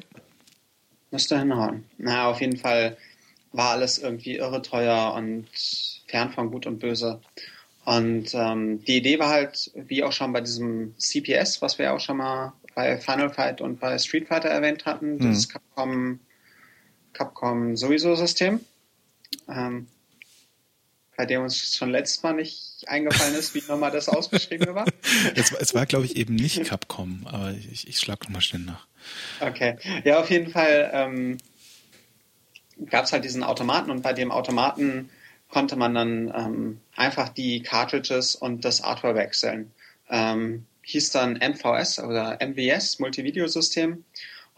müsste 1.12 1.38
hinhauen. 1.40 1.84
Na, 1.98 2.28
auf 2.30 2.42
jeden 2.42 2.58
Fall 2.58 2.98
war 3.54 3.72
alles 3.72 4.00
irgendwie 4.00 4.38
irre 4.38 4.62
teuer 4.62 5.14
und 5.14 5.46
fern 6.12 6.32
von 6.32 6.52
Gut 6.52 6.68
und 6.68 6.80
Böse. 6.80 7.20
Und 7.86 8.34
ähm, 8.36 8.84
die 8.86 8.98
Idee 8.98 9.18
war 9.18 9.30
halt, 9.30 9.72
wie 9.74 10.04
auch 10.04 10.12
schon 10.12 10.32
bei 10.34 10.42
diesem 10.42 10.94
CPS, 11.00 11.62
was 11.64 11.80
wir 11.80 11.86
ja 11.86 11.96
auch 11.96 12.00
schon 12.00 12.18
mal 12.18 12.54
bei 12.76 12.98
Final 13.00 13.32
Fight 13.34 13.60
und 13.60 13.80
bei 13.80 13.98
Street 13.98 14.28
Fighter 14.28 14.50
erwähnt 14.50 14.86
hatten, 14.86 15.18
dieses 15.18 15.50
Capcom, 15.50 16.20
Capcom 17.14 17.76
sowieso 17.76 18.16
System, 18.16 18.60
ähm, 19.50 19.88
bei 21.18 21.26
dem 21.26 21.42
uns 21.42 21.76
schon 21.76 21.90
letztes 21.92 22.24
Mal 22.24 22.34
nicht 22.34 22.88
eingefallen 22.88 23.36
ist, 23.36 23.54
wie 23.56 23.64
nochmal 23.68 23.92
das 23.92 24.10
ausgeschrieben 24.10 24.74
war. 24.76 24.86
Es, 25.36 25.52
war- 25.52 25.62
es 25.62 25.74
war, 25.74 25.86
glaube 25.86 26.06
ich, 26.06 26.16
eben 26.16 26.36
nicht 26.36 26.64
Capcom, 26.66 27.26
aber 27.26 27.52
ich, 27.52 27.88
ich 27.88 27.98
schlage 28.00 28.24
nochmal 28.26 28.42
schnell 28.42 28.62
nach. 28.62 28.88
Okay. 29.40 29.78
Ja, 30.04 30.20
auf 30.20 30.30
jeden 30.30 30.52
Fall 30.52 30.90
ähm, 30.94 31.38
gab 32.90 33.06
es 33.06 33.12
halt 33.12 33.24
diesen 33.26 33.44
Automaten 33.44 33.92
und 33.92 34.02
bei 34.04 34.14
dem 34.14 34.32
Automaten 34.32 35.10
konnte 35.52 35.76
man 35.76 35.94
dann 35.94 36.34
ähm, 36.36 36.82
einfach 36.96 37.30
die 37.30 37.62
Cartridges 37.62 38.36
und 38.36 38.66
das 38.66 38.82
Artwork 38.82 39.16
wechseln. 39.16 39.72
Ähm, 40.10 40.66
hieß 40.84 41.12
dann 41.12 41.34
MVS 41.38 42.00
oder 42.00 42.40
MVS, 42.42 43.00
Multivideosystem. 43.00 44.04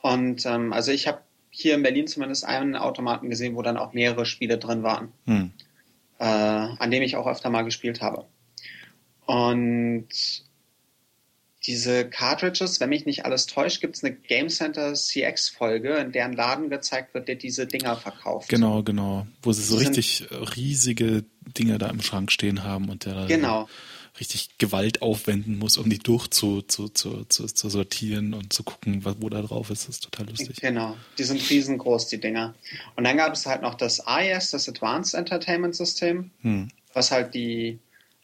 Und 0.01 0.45
ähm, 0.45 0.71
also 0.71 0.91
ich 0.91 1.07
habe 1.07 1.21
hier 1.49 1.75
in 1.75 1.83
Berlin 1.83 2.07
zumindest 2.07 2.45
einen 2.45 2.75
Automaten 2.75 3.29
gesehen, 3.29 3.55
wo 3.55 3.61
dann 3.61 3.77
auch 3.77 3.93
mehrere 3.93 4.25
Spiele 4.25 4.57
drin 4.57 4.83
waren, 4.83 5.11
hm. 5.25 5.51
äh, 6.19 6.23
an 6.23 6.91
dem 6.91 7.03
ich 7.03 7.15
auch 7.15 7.27
öfter 7.27 7.49
mal 7.49 7.63
gespielt 7.63 8.01
habe. 8.01 8.25
Und 9.25 10.07
diese 11.65 12.09
Cartridges, 12.09 12.79
wenn 12.79 12.89
mich 12.89 13.05
nicht 13.05 13.25
alles 13.25 13.45
täuscht, 13.45 13.79
gibt 13.79 13.95
es 13.95 14.03
eine 14.03 14.13
Game 14.13 14.49
Center 14.49 14.93
CX-Folge, 14.93 15.95
in 15.95 16.11
deren 16.11 16.33
Laden 16.33 16.69
gezeigt 16.69 17.13
wird, 17.13 17.29
der 17.29 17.35
diese 17.35 17.65
Dinger 17.65 17.95
verkauft. 17.95 18.49
Genau, 18.49 18.83
genau. 18.83 19.27
Wo 19.41 19.53
sie 19.53 19.63
so 19.63 19.79
die 19.79 19.85
richtig 19.85 20.27
riesige 20.55 21.23
Dinge 21.57 21.77
da 21.77 21.87
im 21.89 22.01
Schrank 22.01 22.31
stehen 22.31 22.63
haben 22.63 22.89
und 22.89 23.05
der 23.05 23.27
genau. 23.27 23.69
richtig 24.19 24.57
Gewalt 24.57 25.01
aufwenden 25.01 25.57
muss, 25.57 25.77
um 25.77 25.89
die 25.89 25.99
durch 25.99 26.27
zu, 26.27 26.63
zu, 26.63 26.89
zu, 26.89 27.23
zu, 27.25 27.45
zu 27.45 27.69
sortieren 27.69 28.33
und 28.33 28.51
zu 28.51 28.63
gucken, 28.63 29.05
wo 29.05 29.29
da 29.29 29.41
drauf 29.41 29.69
ist. 29.69 29.87
Das 29.87 29.95
ist 29.95 30.03
total 30.03 30.27
lustig. 30.27 30.57
Genau, 30.59 30.97
die 31.17 31.23
sind 31.23 31.49
riesengroß, 31.49 32.07
die 32.07 32.19
Dinger. 32.19 32.55
Und 32.97 33.05
dann 33.05 33.15
gab 33.15 33.31
es 33.31 33.45
halt 33.45 33.61
noch 33.61 33.75
das 33.75 34.05
AES, 34.05 34.51
das 34.51 34.67
Advanced 34.67 35.13
Entertainment 35.13 35.75
System, 35.75 36.31
hm. 36.41 36.67
was 36.93 37.11
halt 37.11 37.33
die 37.33 37.79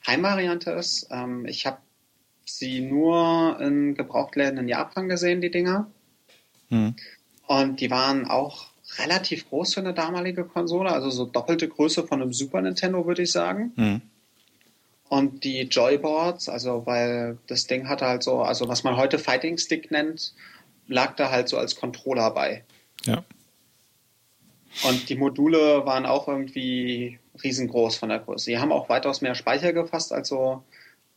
Heimvariante 0.06 0.72
ist. 0.72 1.08
Ähm, 1.10 1.46
ich 1.46 1.66
habe 1.66 1.78
sie 2.58 2.82
nur 2.82 3.60
in 3.60 3.96
Gebrauchtläden 3.96 4.60
in 4.60 4.68
Japan 4.68 5.10
gesehen, 5.10 5.42
die 5.42 5.52
Dinger. 5.52 5.90
Hm. 6.70 6.96
Und 7.48 7.82
die 7.82 7.90
waren 7.90 8.26
auch 8.26 8.68
relativ 8.98 9.50
groß 9.50 9.76
für 9.76 9.80
eine 9.80 9.94
damalige 9.94 10.46
Konsole, 10.46 10.92
also 10.92 11.10
so 11.10 11.26
doppelte 11.26 11.68
Größe 11.68 12.06
von 12.08 12.22
einem 12.22 12.34
Super 12.34 12.62
Nintendo, 12.62 13.06
würde 13.06 13.24
ich 13.24 13.32
sagen. 13.32 13.74
Hm. 13.76 14.02
Und 15.10 15.44
die 15.44 15.62
Joyboards, 15.62 16.50
also 16.50 16.86
weil 16.86 17.40
das 17.48 17.66
Ding 17.66 17.90
hatte 17.90 18.06
halt 18.06 18.22
so, 18.22 18.42
also 18.42 18.68
was 18.68 18.84
man 18.84 18.96
heute 18.96 19.18
Fighting 19.18 19.58
Stick 19.58 19.90
nennt, 19.90 20.34
lag 20.88 21.16
da 21.16 21.32
halt 21.32 21.50
so 21.50 21.58
als 21.58 21.76
Controller 21.76 22.32
bei. 22.32 22.64
Ja. 23.06 23.24
Und 24.88 25.10
die 25.10 25.16
Module 25.16 25.86
waren 25.86 26.06
auch 26.06 26.28
irgendwie 26.28 27.18
riesengroß 27.44 27.98
von 27.98 28.10
der 28.10 28.20
Größe. 28.20 28.52
Die 28.52 28.60
haben 28.60 28.72
auch 28.72 28.90
weitaus 28.90 29.22
mehr 29.22 29.34
Speicher 29.34 29.74
gefasst 29.74 30.14
als 30.14 30.28
so 30.28 30.64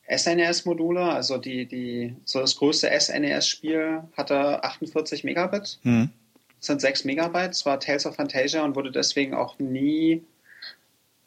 SNES-Module, 0.08 1.02
also 1.02 1.38
die, 1.38 1.66
die, 1.66 2.16
so 2.24 2.40
das 2.40 2.56
größte 2.56 2.90
SNES-Spiel 2.98 4.02
hatte 4.16 4.64
48 4.64 5.24
Megabit. 5.24 5.78
Mhm. 5.82 6.10
Das 6.58 6.66
sind 6.66 6.80
6 6.80 7.04
Megabyte, 7.04 7.50
das 7.50 7.66
war 7.66 7.80
Tales 7.80 8.06
of 8.06 8.16
Fantasia 8.16 8.64
und 8.64 8.76
wurde 8.76 8.92
deswegen 8.92 9.34
auch 9.34 9.58
nie, 9.58 10.22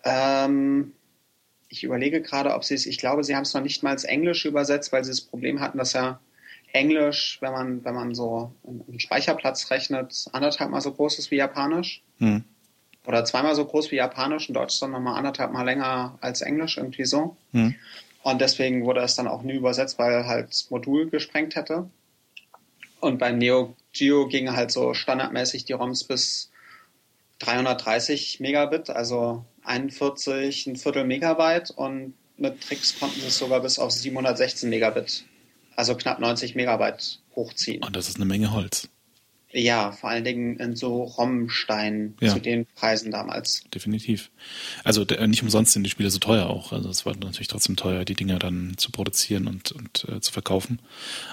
ähm, 0.04 0.94
ich 1.68 1.84
überlege 1.84 2.22
gerade, 2.22 2.54
ob 2.54 2.64
sie 2.64 2.76
es, 2.76 2.86
ich 2.86 2.98
glaube, 2.98 3.24
sie 3.24 3.36
haben 3.36 3.44
es 3.44 3.54
noch 3.54 3.62
nicht 3.62 3.84
mal 3.84 3.92
ins 3.92 4.04
Englische 4.06 4.48
übersetzt, 4.48 4.92
weil 4.94 5.04
sie 5.04 5.12
das 5.12 5.22
Problem 5.22 5.60
hatten, 5.60 5.78
dass 5.78 5.94
ja 5.94 6.20
Englisch, 6.72 7.38
wenn 7.42 7.52
man, 7.52 7.86
wenn 7.86 7.96
man 7.96 8.16
so 8.16 8.54
einen 8.66 9.00
Speicherplatz 9.00 9.72
rechnet, 9.72 10.26
anderthalb 10.32 10.70
mal 10.70 10.82
so 10.82 10.92
groß 10.92 11.20
ist 11.20 11.32
wie 11.32 11.38
Japanisch. 11.38 12.02
Mhm. 12.20 12.44
Oder 13.06 13.24
zweimal 13.24 13.56
so 13.56 13.66
groß 13.66 13.92
wie 13.92 13.98
Japanisch 13.98 14.50
und 14.50 14.56
Deutsch 14.56 14.80
dann 14.80 14.92
nochmal 14.92 15.18
anderthalb 15.18 15.52
mal 15.52 15.64
länger 15.64 16.18
als 16.22 16.42
Englisch, 16.42 16.78
irgendwie 16.78 17.06
so. 17.06 17.38
Mhm. 17.52 17.76
Und 18.26 18.42
deswegen 18.42 18.86
wurde 18.86 19.02
es 19.02 19.14
dann 19.14 19.28
auch 19.28 19.44
nie 19.44 19.54
übersetzt, 19.54 20.00
weil 20.00 20.26
halt 20.26 20.50
das 20.50 20.72
Modul 20.72 21.12
gesprengt 21.12 21.56
hätte. 21.56 21.88
Und 23.00 23.20
bei 23.20 23.32
Neo 23.32 23.76
Geo 23.94 24.28
gingen 24.28 24.56
halt 24.56 24.72
so 24.72 24.96
standardmäßig 24.96 25.66
die 25.66 25.74
ROMs 25.74 26.06
bis 26.06 26.50
330 27.38 28.40
Megabit, 28.40 28.90
also 28.90 29.46
41, 29.64 30.66
ein 30.66 30.76
Viertel 30.76 31.04
Megabyte 31.04 31.70
und 31.70 32.16
mit 32.36 32.62
Tricks 32.62 33.00
konnten 33.00 33.20
sie 33.20 33.28
es 33.28 33.38
sogar 33.38 33.62
bis 33.62 33.78
auf 33.78 33.92
716 33.92 34.72
Megabit, 34.72 35.26
also 35.76 35.96
knapp 35.96 36.20
90 36.20 36.56
Megabyte 36.56 37.20
hochziehen. 37.36 37.84
Und 37.84 37.96
das 37.96 38.10
ist 38.10 38.16
eine 38.16 38.26
Menge 38.26 38.52
Holz. 38.52 38.90
Ja, 39.58 39.94
vor 39.94 40.10
allen 40.10 40.26
Dingen 40.26 40.58
in 40.58 40.76
so 40.76 41.04
Rommensteinen 41.04 42.18
ja. 42.20 42.34
zu 42.34 42.42
den 42.42 42.66
Preisen 42.66 43.10
damals. 43.10 43.64
Definitiv. 43.74 44.30
Also 44.84 45.06
nicht 45.06 45.44
umsonst 45.44 45.72
sind 45.72 45.84
die 45.84 45.90
Spiele 45.90 46.10
so 46.10 46.20
teuer 46.20 46.48
auch. 46.48 46.74
Also 46.74 46.90
es 46.90 47.06
war 47.06 47.16
natürlich 47.16 47.48
trotzdem 47.48 47.78
teuer, 47.78 48.04
die 48.04 48.16
Dinger 48.16 48.38
dann 48.38 48.74
zu 48.76 48.92
produzieren 48.92 49.48
und, 49.48 49.72
und 49.72 50.08
äh, 50.10 50.20
zu 50.20 50.34
verkaufen. 50.34 50.82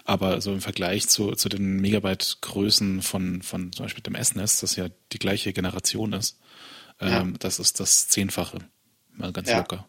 Aber 0.05 0.41
so 0.41 0.53
im 0.53 0.61
Vergleich 0.61 1.09
zu, 1.09 1.33
zu 1.33 1.49
den 1.49 1.81
Megabyte-Größen 1.81 3.03
von, 3.03 3.43
von 3.43 3.73
zum 3.73 3.87
Beispiel 3.87 4.05
dem 4.05 4.15
SNES, 4.15 4.61
das 4.61 4.77
ja 4.77 4.87
die 5.13 5.19
gleiche 5.19 5.53
Generation 5.53 6.13
ist, 6.13 6.39
ähm, 7.01 7.11
ja. 7.11 7.39
das 7.41 7.59
ist 7.59 7.81
das 7.81 8.07
Zehnfache. 8.07 8.59
Mal 9.15 9.33
ganz 9.33 9.51
ja. 9.51 9.59
locker. 9.59 9.89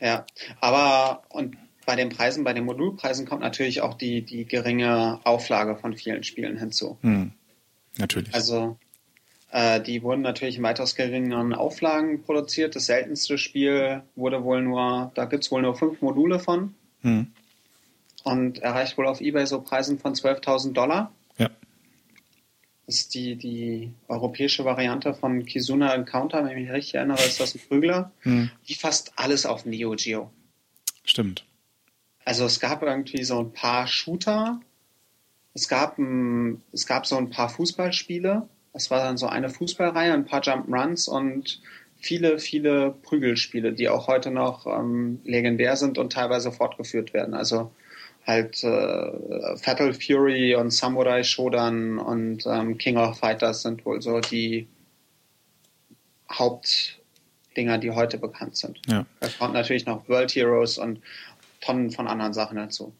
Ja, 0.00 0.26
aber 0.60 1.22
und 1.28 1.56
bei 1.86 1.96
den 1.96 2.10
Preisen, 2.10 2.44
bei 2.44 2.52
den 2.52 2.64
Modulpreisen 2.64 3.26
kommt 3.26 3.42
natürlich 3.42 3.80
auch 3.80 3.94
die, 3.94 4.22
die 4.22 4.44
geringe 4.44 5.20
Auflage 5.24 5.76
von 5.76 5.96
vielen 5.96 6.24
Spielen 6.24 6.58
hinzu. 6.58 6.98
Hm. 7.00 7.32
Natürlich. 7.96 8.34
Also 8.34 8.76
äh, 9.52 9.80
die 9.80 10.02
wurden 10.02 10.20
natürlich 10.20 10.58
in 10.58 10.64
weitaus 10.64 10.96
geringeren 10.96 11.54
Auflagen 11.54 12.22
produziert. 12.22 12.74
Das 12.74 12.86
seltenste 12.86 13.38
Spiel 13.38 14.02
wurde 14.16 14.42
wohl 14.42 14.60
nur, 14.62 15.12
da 15.14 15.24
gibt 15.24 15.44
es 15.44 15.50
wohl 15.50 15.62
nur 15.62 15.76
fünf 15.76 16.02
Module 16.02 16.40
von. 16.40 16.74
Hm. 17.02 17.28
Und 18.24 18.58
erreicht 18.58 18.98
wohl 18.98 19.06
auf 19.06 19.20
Ebay 19.20 19.46
so 19.46 19.60
Preisen 19.60 20.00
von 20.00 20.14
12.000 20.14 20.72
Dollar. 20.72 21.12
Ja. 21.38 21.48
Das 22.86 22.96
ist 22.96 23.14
die, 23.14 23.36
die 23.36 23.92
europäische 24.08 24.64
Variante 24.64 25.14
von 25.14 25.46
Kizuna 25.46 25.94
Encounter, 25.94 26.44
wenn 26.44 26.50
ich 26.50 26.64
mich 26.64 26.72
richtig 26.72 26.94
erinnere, 26.96 27.24
ist 27.24 27.38
das 27.38 27.54
ein 27.54 27.60
Prügler. 27.68 28.10
Hm. 28.22 28.50
Die 28.68 28.74
fast 28.74 29.12
alles 29.14 29.46
auf 29.46 29.64
Neo 29.64 29.94
Geo. 29.96 30.32
Stimmt. 31.04 31.44
Also 32.26 32.44
es 32.44 32.58
gab 32.58 32.82
irgendwie 32.82 33.22
so 33.22 33.38
ein 33.38 33.52
paar 33.52 33.86
Shooter, 33.86 34.60
es 35.54 35.68
gab, 35.68 35.96
ein, 35.96 36.60
es 36.72 36.86
gab 36.86 37.06
so 37.06 37.16
ein 37.16 37.30
paar 37.30 37.48
Fußballspiele, 37.48 38.48
es 38.72 38.90
war 38.90 38.98
dann 39.02 39.16
so 39.16 39.28
eine 39.28 39.48
Fußballreihe, 39.48 40.12
ein 40.12 40.26
paar 40.26 40.42
Jump'n'Runs 40.42 41.08
und 41.08 41.62
viele, 41.96 42.40
viele 42.40 42.90
Prügelspiele, 42.90 43.72
die 43.72 43.88
auch 43.88 44.08
heute 44.08 44.32
noch 44.32 44.66
ähm, 44.66 45.20
legendär 45.24 45.76
sind 45.76 45.98
und 45.98 46.12
teilweise 46.12 46.50
fortgeführt 46.50 47.14
werden. 47.14 47.32
Also 47.32 47.70
halt 48.26 48.62
äh, 48.64 49.56
Fatal 49.56 49.94
Fury 49.94 50.56
und 50.56 50.72
Samurai 50.72 51.22
Shodan 51.22 51.98
und 51.98 52.44
ähm, 52.44 52.76
King 52.76 52.96
of 52.96 53.20
Fighters 53.20 53.62
sind 53.62 53.86
wohl 53.86 54.02
so 54.02 54.18
die 54.18 54.66
Hauptdinger, 56.30 57.78
die 57.78 57.92
heute 57.92 58.18
bekannt 58.18 58.56
sind. 58.56 58.80
Ja. 58.88 59.06
Da 59.20 59.28
kommt 59.38 59.54
natürlich 59.54 59.86
noch 59.86 60.08
World 60.08 60.34
Heroes 60.34 60.76
und 60.76 61.00
Tonnen 61.60 61.90
von 61.90 62.08
anderen 62.08 62.32
Sachen 62.32 62.56
dazu. 62.56 62.94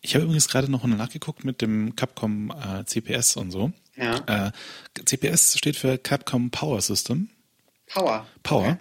Ich 0.00 0.14
habe 0.14 0.24
übrigens 0.24 0.48
gerade 0.48 0.70
noch 0.70 0.84
nachgeguckt 0.84 1.44
mit 1.44 1.62
dem 1.62 1.94
Capcom 1.94 2.50
äh, 2.50 2.84
CPS 2.84 3.36
und 3.36 3.50
so. 3.50 3.72
Ja. 3.96 4.48
Äh, 4.48 4.52
CPS 5.04 5.58
steht 5.58 5.76
für 5.76 5.98
Capcom 5.98 6.50
Power 6.50 6.80
System. 6.80 7.30
Power. 7.86 8.26
Power. 8.42 8.62
Okay. 8.62 8.76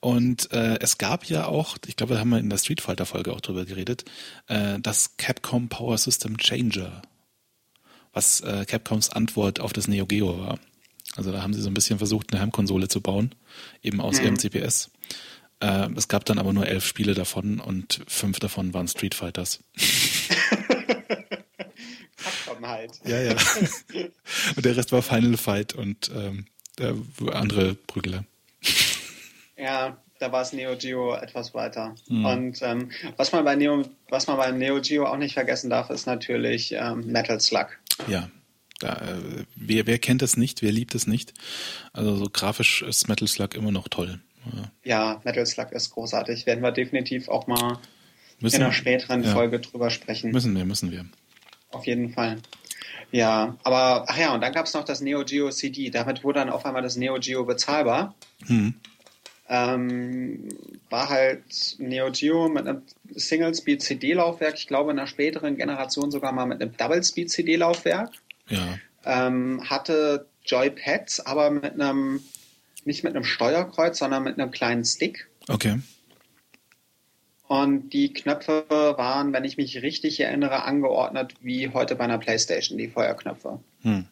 Und 0.00 0.52
äh, 0.52 0.78
es 0.80 0.98
gab 0.98 1.26
ja 1.26 1.46
auch, 1.46 1.76
ich 1.86 1.96
glaube, 1.96 2.14
da 2.14 2.20
haben 2.20 2.30
wir 2.30 2.38
in 2.38 2.50
der 2.50 2.58
Street 2.58 2.80
Fighter 2.80 3.06
Folge 3.06 3.32
auch 3.32 3.40
drüber 3.40 3.64
geredet, 3.64 4.04
äh, 4.48 4.78
das 4.80 5.16
Capcom 5.16 5.68
Power 5.68 5.96
System 5.96 6.36
Changer, 6.38 7.02
was 8.12 8.40
äh, 8.40 8.64
Capcoms 8.66 9.10
Antwort 9.10 9.60
auf 9.60 9.72
das 9.72 9.86
Neo 9.86 10.06
Geo 10.06 10.40
war. 10.40 10.58
Also 11.16 11.32
da 11.32 11.42
haben 11.42 11.54
sie 11.54 11.62
so 11.62 11.70
ein 11.70 11.74
bisschen 11.74 11.98
versucht, 11.98 12.32
eine 12.32 12.42
Heimkonsole 12.42 12.88
zu 12.88 13.00
bauen, 13.00 13.34
eben 13.82 14.00
aus 14.00 14.18
mhm. 14.18 14.24
ihrem 14.24 14.38
CPS. 14.38 14.90
Äh, 15.60 15.88
es 15.96 16.08
gab 16.08 16.24
dann 16.24 16.38
aber 16.38 16.52
nur 16.52 16.66
elf 16.66 16.86
Spiele 16.86 17.14
davon 17.14 17.60
und 17.60 18.00
fünf 18.06 18.38
davon 18.38 18.74
waren 18.74 18.88
Street 18.88 19.14
Fighters. 19.14 19.60
Halt. 22.60 23.00
Ja, 23.04 23.20
ja. 23.20 23.36
und 24.56 24.64
der 24.64 24.76
Rest 24.76 24.92
war 24.92 25.00
Final 25.00 25.36
Fight 25.36 25.74
und 25.74 26.10
ähm, 26.14 26.46
andere 27.32 27.74
Prügler. 27.74 28.24
Ja, 29.56 29.96
da 30.18 30.32
war 30.32 30.42
es 30.42 30.52
Neo 30.52 30.76
Geo 30.76 31.14
etwas 31.14 31.54
weiter. 31.54 31.94
Mhm. 32.08 32.24
Und 32.24 32.62
ähm, 32.62 32.90
was 33.16 33.32
man 33.32 33.44
bei 33.44 33.56
Neo, 33.56 33.84
was 34.08 34.26
man 34.26 34.36
bei 34.36 34.50
Neo 34.50 34.80
Geo 34.80 35.06
auch 35.06 35.16
nicht 35.16 35.34
vergessen 35.34 35.70
darf, 35.70 35.90
ist 35.90 36.06
natürlich 36.06 36.72
ähm, 36.72 37.06
Metal 37.06 37.40
Slug. 37.40 37.68
Ja. 38.06 38.28
Da, 38.80 38.92
äh, 38.94 39.44
wer, 39.56 39.86
wer 39.86 39.98
kennt 39.98 40.22
es 40.22 40.36
nicht, 40.36 40.62
wer 40.62 40.70
liebt 40.70 40.94
es 40.94 41.08
nicht? 41.08 41.34
Also 41.92 42.14
so 42.14 42.28
grafisch 42.30 42.82
ist 42.82 43.08
Metal 43.08 43.26
Slug 43.26 43.54
immer 43.54 43.72
noch 43.72 43.88
toll. 43.88 44.20
Ja, 44.84 45.20
Metal 45.24 45.46
Slug 45.46 45.72
ist 45.72 45.90
großartig. 45.90 46.46
Werden 46.46 46.62
wir 46.62 46.72
definitiv 46.72 47.28
auch 47.28 47.46
mal 47.46 47.78
müssen, 48.40 48.56
in 48.56 48.62
einer 48.62 48.72
späteren 48.72 49.22
ja. 49.22 49.32
Folge 49.32 49.60
drüber 49.60 49.90
sprechen. 49.90 50.30
Müssen 50.30 50.56
wir, 50.56 50.64
müssen 50.64 50.90
wir. 50.90 51.04
Auf 51.70 51.86
jeden 51.86 52.10
Fall. 52.10 52.38
Ja, 53.10 53.56
aber 53.62 54.04
ach 54.08 54.18
ja, 54.18 54.34
und 54.34 54.42
dann 54.42 54.52
gab 54.52 54.66
es 54.66 54.74
noch 54.74 54.84
das 54.84 55.00
Neo 55.00 55.24
Geo 55.24 55.50
CD. 55.50 55.90
Damit 55.90 56.24
wurde 56.24 56.40
dann 56.40 56.50
auf 56.50 56.66
einmal 56.66 56.82
das 56.82 56.96
Neo 56.96 57.18
Geo 57.18 57.44
bezahlbar. 57.44 58.14
Hm. 58.46 58.74
Ähm, 59.50 60.48
war 60.90 61.08
halt 61.08 61.76
Neo 61.78 62.10
Geo 62.12 62.48
mit 62.48 62.66
einem 62.66 62.82
Single 63.14 63.54
Speed 63.54 63.82
CD 63.82 64.12
Laufwerk. 64.12 64.54
Ich 64.56 64.66
glaube 64.66 64.90
in 64.90 64.98
einer 64.98 65.06
späteren 65.06 65.56
Generation 65.56 66.10
sogar 66.10 66.32
mal 66.32 66.44
mit 66.46 66.60
einem 66.60 66.76
Double 66.76 67.02
Speed 67.02 67.30
CD 67.30 67.56
Laufwerk. 67.56 68.12
Ja. 68.48 68.78
Ähm, 69.04 69.62
hatte 69.68 70.26
Joypads, 70.44 71.20
aber 71.20 71.50
mit 71.50 71.80
einem 71.80 72.20
nicht 72.88 73.04
mit 73.04 73.14
einem 73.14 73.24
Steuerkreuz, 73.24 73.98
sondern 73.98 74.24
mit 74.24 74.40
einem 74.40 74.50
kleinen 74.50 74.84
Stick. 74.84 75.28
Okay. 75.48 75.78
Und 77.46 77.90
die 77.90 78.12
Knöpfe 78.12 78.64
waren, 78.68 79.32
wenn 79.32 79.44
ich 79.44 79.56
mich 79.56 79.80
richtig 79.80 80.20
erinnere, 80.20 80.64
angeordnet 80.64 81.34
wie 81.40 81.70
heute 81.70 81.94
bei 81.94 82.04
einer 82.04 82.18
Playstation, 82.18 82.76
die 82.76 82.88
Feuerknöpfe. 82.88 83.60
Hm. 83.82 84.06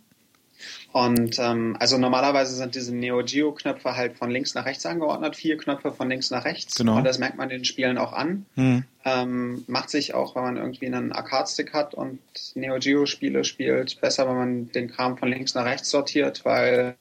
Und 0.92 1.38
ähm, 1.38 1.76
also 1.78 1.99
normalerweise 1.99 2.54
sind 2.54 2.75
diese 2.75 2.95
Neo 2.95 3.23
Geo 3.23 3.52
Knöpfe 3.52 3.95
halt 3.95 4.16
von 4.16 4.30
links 4.30 4.54
nach 4.54 4.64
rechts 4.64 4.87
angeordnet, 4.87 5.37
vier 5.37 5.59
Knöpfe 5.59 5.92
von 5.92 6.09
links 6.09 6.30
nach 6.30 6.47
rechts. 6.47 6.76
Genau. 6.76 6.97
Und 6.97 7.04
das 7.04 7.18
merkt 7.18 7.37
man 7.37 7.50
den 7.50 7.66
Spielen 7.66 7.99
auch 7.99 8.14
an. 8.14 8.47
Hm. 8.54 8.85
Ähm, 9.04 9.64
macht 9.66 9.90
sich 9.90 10.14
auch, 10.14 10.35
wenn 10.35 10.42
man 10.42 10.56
irgendwie 10.56 10.87
einen 10.87 11.12
Arcade-Stick 11.12 11.75
hat 11.75 11.92
und 11.92 12.21
Neo 12.54 12.78
Geo 12.78 13.04
Spiele 13.04 13.45
spielt, 13.45 14.00
besser, 14.00 14.26
wenn 14.26 14.37
man 14.37 14.73
den 14.73 14.88
Kram 14.88 15.18
von 15.18 15.28
links 15.28 15.54
nach 15.54 15.66
rechts 15.66 15.90
sortiert, 15.90 16.47
weil 16.47 16.97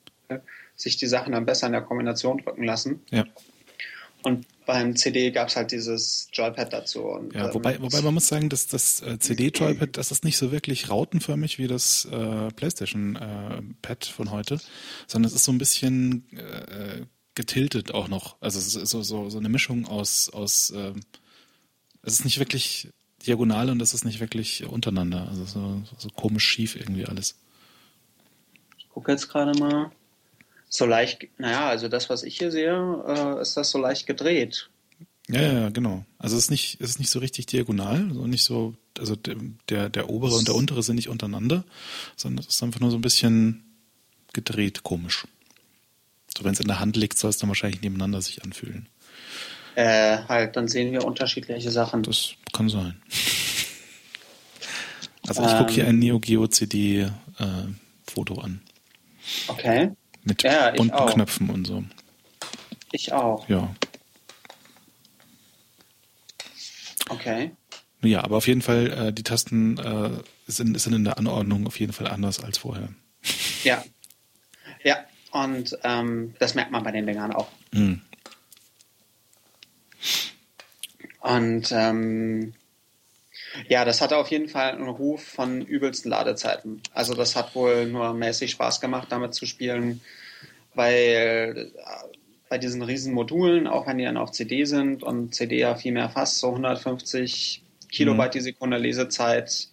sich 0.75 0.97
die 0.97 1.07
Sachen 1.07 1.33
dann 1.33 1.45
besser 1.45 1.67
in 1.67 1.73
der 1.73 1.81
Kombination 1.81 2.37
drücken 2.39 2.63
lassen. 2.63 3.01
Ja. 3.11 3.25
Und 4.23 4.47
beim 4.65 4.95
CD 4.95 5.29
gab 5.29 5.49
es 5.49 5.55
halt 5.55 5.71
dieses 5.71 6.29
Joypad 6.33 6.73
dazu. 6.73 7.03
Und, 7.03 7.35
ja, 7.35 7.53
wobei, 7.53 7.75
ähm, 7.75 7.83
wobei 7.83 8.01
man 8.01 8.15
muss 8.15 8.27
sagen, 8.27 8.49
dass 8.49 8.65
das 8.65 9.01
äh, 9.01 9.19
CD-Joypad, 9.19 9.97
das 9.97 10.11
ist 10.11 10.23
nicht 10.23 10.37
so 10.37 10.51
wirklich 10.51 10.89
rautenförmig 10.89 11.59
wie 11.59 11.67
das 11.67 12.05
äh, 12.05 12.49
PlayStation-Pad 12.49 14.07
äh, 14.07 14.11
von 14.11 14.31
heute, 14.31 14.59
sondern 15.05 15.27
es 15.27 15.35
ist 15.35 15.43
so 15.43 15.51
ein 15.51 15.59
bisschen 15.59 16.25
äh, 16.35 17.05
getiltet 17.35 17.93
auch 17.93 18.07
noch. 18.07 18.37
Also 18.41 18.57
es 18.57 18.75
ist 18.75 18.89
so, 18.89 19.03
so, 19.03 19.29
so 19.29 19.37
eine 19.37 19.49
Mischung 19.49 19.85
aus, 19.85 20.29
aus 20.29 20.71
äh, 20.71 20.93
es 22.01 22.13
ist 22.13 22.25
nicht 22.25 22.39
wirklich 22.39 22.89
diagonal 23.27 23.69
und 23.69 23.81
es 23.81 23.93
ist 23.93 24.05
nicht 24.05 24.19
wirklich 24.19 24.65
untereinander. 24.65 25.27
Also 25.29 25.45
so, 25.45 25.83
so 25.97 26.09
komisch 26.09 26.45
schief 26.45 26.75
irgendwie 26.75 27.05
alles. 27.05 27.35
Ich 28.79 28.89
gucke 28.89 29.11
jetzt 29.11 29.29
gerade 29.29 29.57
mal 29.59 29.91
so 30.69 30.85
leicht, 30.85 31.27
naja, 31.37 31.67
also 31.67 31.87
das, 31.87 32.09
was 32.09 32.23
ich 32.23 32.37
hier 32.37 32.51
sehe, 32.51 33.03
äh, 33.07 33.41
ist 33.41 33.55
das 33.57 33.71
so 33.71 33.77
leicht 33.77 34.07
gedreht. 34.07 34.69
Ja, 35.27 35.41
ja, 35.41 35.69
genau. 35.69 36.05
Also 36.19 36.37
es 36.37 36.43
ist 36.43 36.51
nicht, 36.51 36.79
es 36.81 36.91
ist 36.91 36.99
nicht 36.99 37.09
so 37.09 37.19
richtig 37.19 37.47
diagonal, 37.47 38.09
so 38.13 38.27
nicht 38.27 38.43
so, 38.43 38.75
also 38.99 39.15
der, 39.15 39.89
der 39.89 40.09
obere 40.09 40.35
und 40.35 40.47
der 40.47 40.55
untere 40.55 40.83
sind 40.83 40.97
nicht 40.97 41.09
untereinander, 41.09 41.63
sondern 42.15 42.43
es 42.43 42.53
ist 42.53 42.61
einfach 42.61 42.79
nur 42.79 42.91
so 42.91 42.97
ein 42.97 43.01
bisschen 43.01 43.63
gedreht, 44.33 44.83
komisch. 44.83 45.25
So 46.37 46.43
wenn 46.43 46.53
es 46.53 46.59
in 46.59 46.67
der 46.67 46.79
Hand 46.79 46.95
liegt, 46.95 47.17
soll 47.17 47.29
es 47.29 47.37
dann 47.37 47.49
wahrscheinlich 47.49 47.81
nebeneinander 47.81 48.21
sich 48.21 48.43
anfühlen. 48.43 48.87
Äh, 49.75 50.19
halt, 50.27 50.55
dann 50.55 50.67
sehen 50.67 50.91
wir 50.91 51.03
unterschiedliche 51.03 51.71
Sachen. 51.71 52.03
Das 52.03 52.33
kann 52.53 52.69
sein. 52.69 53.01
Also 55.27 55.43
ich 55.43 55.51
ähm, 55.51 55.57
gucke 55.57 55.71
hier 55.71 55.87
ein 55.87 55.97
Neo 55.97 56.19
Geo 56.19 56.45
CD 56.45 57.01
äh, 57.01 57.09
Foto 58.05 58.39
an. 58.41 58.61
Okay. 59.47 59.89
Mit 60.25 60.43
ja, 60.43 60.71
bunten 60.71 60.93
auch. 60.93 61.13
Knöpfen 61.13 61.49
und 61.49 61.65
so. 61.65 61.83
Ich 62.91 63.13
auch. 63.13 63.47
Ja. 63.47 63.73
Okay. 67.09 67.51
Ja, 68.01 68.23
aber 68.23 68.37
auf 68.37 68.47
jeden 68.47 68.61
Fall, 68.61 68.91
äh, 68.91 69.13
die 69.13 69.23
Tasten 69.23 69.77
äh, 69.77 70.09
sind, 70.47 70.79
sind 70.79 70.93
in 70.93 71.03
der 71.05 71.17
Anordnung 71.17 71.67
auf 71.67 71.79
jeden 71.79 71.93
Fall 71.93 72.07
anders 72.07 72.43
als 72.43 72.57
vorher. 72.57 72.89
Ja. 73.63 73.83
Ja, 74.83 75.05
und 75.31 75.77
ähm, 75.83 76.33
das 76.39 76.55
merkt 76.55 76.71
man 76.71 76.83
bei 76.83 76.91
den 76.91 77.05
Dingern 77.05 77.31
auch. 77.31 77.47
Mhm. 77.71 78.01
Und 81.19 81.71
ähm, 81.71 82.53
ja, 83.67 83.85
das 83.85 84.01
hatte 84.01 84.17
auf 84.17 84.29
jeden 84.29 84.49
Fall 84.49 84.71
einen 84.71 84.89
Ruf 84.89 85.23
von 85.23 85.61
übelsten 85.61 86.11
Ladezeiten. 86.11 86.81
Also 86.93 87.13
das 87.13 87.35
hat 87.35 87.55
wohl 87.55 87.87
nur 87.87 88.13
mäßig 88.13 88.51
Spaß 88.51 88.81
gemacht, 88.81 89.07
damit 89.11 89.33
zu 89.33 89.45
spielen, 89.45 90.01
weil 90.73 91.71
äh, 91.77 92.15
bei 92.49 92.57
diesen 92.57 92.81
riesen 92.81 93.13
Modulen, 93.13 93.67
auch 93.67 93.87
wenn 93.87 93.97
die 93.97 94.05
dann 94.05 94.17
auf 94.17 94.31
CD 94.31 94.65
sind 94.65 95.03
und 95.03 95.33
CD 95.33 95.59
ja 95.59 95.75
viel 95.75 95.91
mehr 95.91 96.09
fast, 96.09 96.39
so 96.39 96.49
150 96.49 97.63
Kilobyte 97.91 98.29
mhm. 98.29 98.37
die 98.37 98.41
Sekunde 98.41 98.77
Lesezeit, 98.77 99.67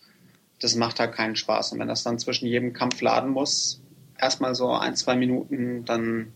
das 0.60 0.74
macht 0.76 1.00
halt 1.00 1.12
keinen 1.12 1.36
Spaß. 1.36 1.72
Und 1.72 1.80
wenn 1.80 1.88
das 1.88 2.04
dann 2.04 2.18
zwischen 2.18 2.46
jedem 2.46 2.72
Kampf 2.72 3.00
laden 3.00 3.30
muss, 3.30 3.80
erstmal 4.18 4.54
so 4.54 4.72
ein, 4.72 4.96
zwei 4.96 5.16
Minuten, 5.16 5.84
dann 5.84 6.32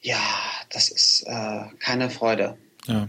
ja, 0.00 0.20
das 0.70 0.88
ist 0.88 1.24
äh, 1.26 1.64
keine 1.78 2.10
Freude. 2.10 2.56
Ja. 2.86 3.08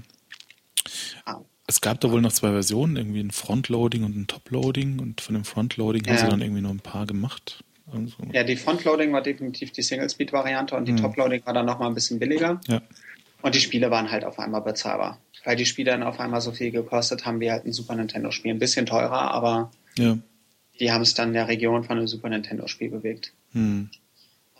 Es 1.68 1.82
gab 1.82 2.02
da 2.02 2.12
wohl 2.12 2.22
noch 2.22 2.34
zwei 2.34 2.52
Versionen, 2.52 2.98
irgendwie 2.98 3.22
ein 3.22 3.32
Frontloading 3.32 4.04
und 4.04 4.16
ein 4.16 4.28
Toploading 4.28 5.00
und 5.00 5.22
von 5.22 5.36
dem 5.36 5.46
Frontloading 5.46 6.04
ja. 6.04 6.12
haben 6.12 6.18
sie 6.18 6.30
dann 6.30 6.42
irgendwie 6.42 6.62
nur 6.62 6.72
ein 6.72 6.80
paar 6.80 7.06
gemacht. 7.06 7.64
Also 7.92 8.14
ja, 8.32 8.44
die 8.44 8.56
Frontloading 8.56 9.12
war 9.14 9.22
definitiv 9.22 9.72
die 9.72 9.82
Single-Speed-Variante 9.82 10.76
und 10.76 10.86
die 10.88 10.94
mhm. 10.94 10.98
Toploading 10.98 11.46
war 11.46 11.54
dann 11.54 11.66
nochmal 11.66 11.90
ein 11.90 11.94
bisschen 11.94 12.20
billiger. 12.20 12.60
Ja. 12.68 12.82
Und 13.42 13.56
die 13.56 13.60
Spiele 13.60 13.92
waren 13.92 14.12
halt 14.12 14.24
auf 14.24 14.40
einmal 14.40 14.62
bezahlbar. 14.62 15.20
Weil 15.44 15.56
die 15.56 15.66
Spiele 15.66 15.92
dann 15.92 16.04
auf 16.04 16.20
einmal 16.20 16.42
so 16.42 16.52
viel 16.52 16.72
gekostet 16.72 17.26
haben 17.26 17.40
wie 17.40 17.52
halt 17.52 17.66
ein 17.66 17.74
Super 17.74 17.96
Nintendo-Spiel. 17.96 18.52
Ein 18.52 18.60
bisschen 18.60 18.86
teurer, 18.86 19.32
aber 19.32 19.72
ja. 19.98 20.18
die 20.80 20.92
haben 20.92 21.02
es 21.02 21.16
dann 21.16 21.30
in 21.30 21.34
der 21.34 21.48
Region 21.48 21.84
von 21.84 21.98
einem 21.98 22.08
Super 22.08 22.30
Nintendo-Spiel 22.30 22.90
bewegt. 22.90 23.34
Mhm. 23.54 23.90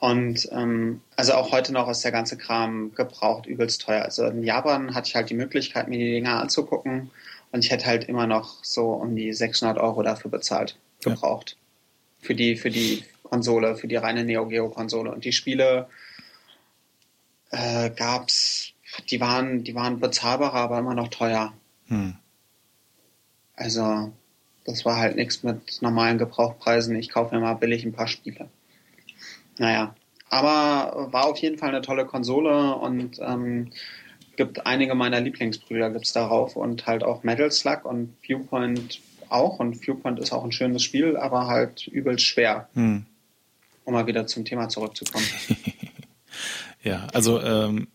Und 0.02 0.50
ähm, 0.52 1.02
also 1.16 1.34
auch 1.34 1.52
heute 1.52 1.72
noch 1.72 1.88
ist 1.88 2.04
der 2.04 2.12
ganze 2.12 2.36
Kram 2.36 2.92
gebraucht 2.96 3.46
übelst 3.46 3.84
teuer. 3.84 4.02
Also 4.02 4.26
in 4.26 4.42
Japan 4.42 4.96
hatte 4.96 5.10
ich 5.10 5.16
halt 5.16 5.30
die 5.30 5.36
Möglichkeit, 5.36 5.90
mir 5.90 6.00
die 6.00 6.10
Dinger 6.10 6.40
anzugucken 6.40 7.12
und 7.52 7.64
ich 7.64 7.70
hätte 7.70 7.86
halt 7.86 8.10
immer 8.10 8.26
noch 8.26 8.64
so 8.64 8.94
um 8.94 9.16
die 9.16 9.32
600 9.32 9.78
Euro 9.78 10.02
dafür 10.02 10.32
bezahlt, 10.32 10.76
gebraucht. 11.04 11.52
Ja. 11.52 12.26
Für 12.26 12.34
die, 12.34 12.56
für 12.56 12.72
die 12.72 13.04
Konsole, 13.22 13.76
für 13.76 13.88
die 13.88 13.96
reine 13.96 14.26
Neo 14.26 14.48
Geo 14.48 14.70
Konsole. 14.70 15.12
Und 15.12 15.24
die 15.24 15.34
Spiele 15.34 15.88
äh, 17.52 17.92
gab's, 17.92 18.74
die 19.12 19.22
waren, 19.22 19.64
die 19.64 19.76
waren 19.76 20.00
bezahlbarer, 20.00 20.62
aber 20.62 20.80
immer 20.80 20.96
noch 20.96 21.10
teuer. 21.10 21.54
Hm. 21.90 22.16
Also 23.56 24.12
das 24.66 24.84
war 24.84 24.98
halt 24.98 25.16
nichts 25.16 25.44
mit 25.44 25.80
normalen 25.84 26.18
Gebrauchpreisen. 26.18 26.96
Ich 26.96 27.10
kaufe 27.10 27.36
mir 27.36 27.42
mal 27.42 27.54
billig 27.54 27.86
ein 27.86 27.94
paar 27.94 28.08
Spiele. 28.08 28.50
Naja, 29.62 29.94
aber 30.32 31.10
war 31.12 31.26
auf 31.28 31.38
jeden 31.38 31.60
Fall 31.60 31.70
eine 31.70 31.84
tolle 31.84 32.08
Konsole 32.08 32.74
und 32.78 33.20
ähm, 33.22 33.70
gibt 34.36 34.66
einige 34.66 34.96
meiner 34.96 35.22
Lieblingsbrüder 35.22 35.92
gibt's 35.92 36.14
darauf 36.14 36.56
und 36.56 36.88
halt 36.88 37.04
auch 37.04 37.22
Metal 37.22 37.52
Slug 37.52 37.86
und 37.86 38.12
Viewpoint 38.24 39.02
auch 39.30 39.60
und 39.60 39.76
Viewpoint 39.86 40.18
ist 40.18 40.34
auch 40.34 40.44
ein 40.44 40.52
schönes 40.52 40.82
Spiel, 40.82 41.16
aber 41.16 41.46
halt 41.46 41.86
übelst 41.86 42.26
schwer. 42.26 42.70
Hm. 42.74 43.06
Um 43.86 43.94
mal 43.94 44.08
wieder 44.08 44.26
zum 44.26 44.46
Thema 44.46 44.68
zurückzukommen. 44.68 45.28
ja, 46.84 47.06
also 47.14 47.40
ähm, 47.40 47.88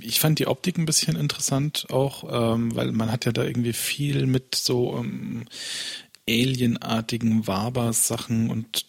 ich 0.00 0.20
fand 0.20 0.38
die 0.38 0.46
Optik 0.46 0.78
ein 0.78 0.86
bisschen 0.86 1.16
interessant 1.16 1.88
auch, 1.90 2.54
ähm, 2.54 2.76
weil 2.76 2.92
man 2.92 3.10
hat 3.10 3.24
ja 3.24 3.32
da 3.32 3.42
irgendwie 3.42 3.72
viel 3.72 4.26
mit 4.26 4.54
so 4.54 4.96
ähm, 4.96 5.46
alienartigen 6.28 7.48
Waber-Sachen 7.48 8.48
und 8.48 8.86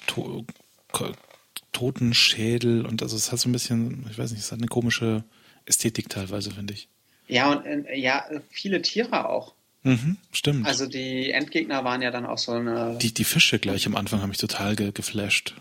Totenschädel 1.82 2.86
und 2.86 3.02
also 3.02 3.16
es 3.16 3.32
hat 3.32 3.40
so 3.40 3.50
ein 3.50 3.54
bisschen, 3.54 4.06
ich 4.12 4.20
weiß 4.20 4.30
nicht, 4.32 4.42
es 4.42 4.52
hat 4.52 4.60
eine 4.60 4.68
komische 4.68 5.24
Ästhetik 5.66 6.10
teilweise, 6.10 6.52
finde 6.52 6.74
ich. 6.74 6.88
Ja, 7.28 7.52
und 7.52 7.66
äh, 7.66 7.98
ja, 7.98 8.24
viele 8.52 8.84
Tiere 8.84 9.28
auch. 9.28 9.56
Mhm, 9.82 10.18
stimmt. 10.32 10.68
Also 10.68 10.86
die 10.86 11.32
Endgegner 11.32 11.84
waren 11.84 12.04
ja 12.04 12.12
dann 12.12 12.28
auch 12.28 12.38
so 12.38 12.52
eine. 12.52 13.00
Die, 13.02 13.12
die 13.12 13.24
Fische 13.24 13.58
gleich 13.58 13.88
am 13.88 13.96
Anfang 13.96 14.22
haben 14.22 14.30
mich 14.30 14.38
total 14.38 14.76
ge 14.76 14.92
geflasht. 14.92 15.56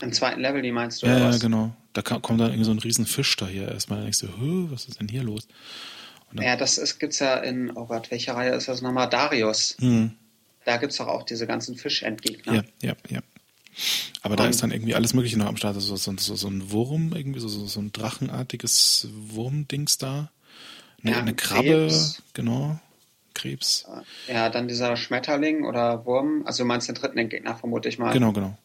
Im 0.00 0.14
zweiten 0.14 0.40
Level, 0.40 0.62
die 0.62 0.72
meinst 0.72 1.02
du? 1.02 1.08
Ja, 1.08 1.18
ja, 1.30 1.36
genau. 1.36 1.76
Da 1.92 2.00
kommt 2.00 2.40
dann 2.40 2.52
irgendwie 2.52 2.64
so 2.64 2.70
ein 2.70 2.78
riesen 2.78 3.04
Fisch 3.04 3.36
daher 3.36 3.70
erstmal. 3.70 3.98
Da 3.98 4.04
denkst 4.04 4.20
du, 4.20 4.70
was 4.70 4.86
ist 4.86 4.98
denn 4.98 5.08
hier 5.08 5.22
los? 5.22 5.46
ja, 6.32 6.56
das 6.56 6.78
ist, 6.78 6.98
gibt's 6.98 7.18
ja 7.18 7.36
in, 7.36 7.70
oh 7.76 7.84
Gott, 7.84 8.10
welche 8.10 8.34
Reihe 8.34 8.52
ist 8.52 8.68
das 8.68 8.80
nochmal? 8.80 9.10
Darius. 9.10 9.76
Mhm. 9.78 10.12
Da 10.64 10.78
gibt's 10.78 10.96
doch 10.96 11.08
auch 11.08 11.24
diese 11.24 11.46
ganzen 11.46 11.76
Fischendgegner. 11.76 12.54
Ja, 12.54 12.62
ja, 12.80 12.94
ja. 13.10 13.20
Aber 14.22 14.36
da 14.36 14.46
ist 14.46 14.62
dann 14.62 14.70
irgendwie 14.70 14.94
alles 14.94 15.14
Mögliche 15.14 15.38
noch 15.38 15.46
am 15.46 15.56
Start. 15.56 15.74
Also 15.76 15.96
so, 15.96 16.12
so, 16.16 16.36
so 16.36 16.48
ein 16.48 16.70
Wurm, 16.70 17.12
irgendwie 17.14 17.40
so, 17.40 17.48
so 17.48 17.80
ein 17.80 17.92
drachenartiges 17.92 19.08
Wurmdings 19.12 19.98
da. 19.98 20.30
Eine, 21.02 21.12
ja, 21.12 21.18
eine 21.18 21.34
Krabbe, 21.34 21.88
Krebs. 21.88 22.22
genau. 22.34 22.78
Krebs. 23.32 23.86
Ja, 24.28 24.50
dann 24.50 24.68
dieser 24.68 24.96
Schmetterling 24.96 25.64
oder 25.64 26.04
Wurm. 26.04 26.42
Also 26.44 26.62
du 26.62 26.66
meinst 26.66 26.88
den 26.88 26.94
dritten 26.94 27.28
Gegner, 27.28 27.56
vermute 27.56 27.88
ich 27.88 27.98
mal. 27.98 28.12
Genau, 28.12 28.32
genau. 28.32 28.58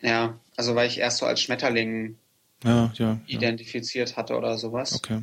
Ja, 0.00 0.38
also 0.56 0.74
weil 0.74 0.88
ich 0.88 0.98
erst 0.98 1.18
so 1.18 1.26
als 1.26 1.40
Schmetterling 1.40 2.16
ja, 2.64 2.92
ja, 2.94 3.18
identifiziert 3.26 4.16
hatte 4.16 4.36
oder 4.36 4.58
sowas. 4.58 4.94
Okay. 4.94 5.22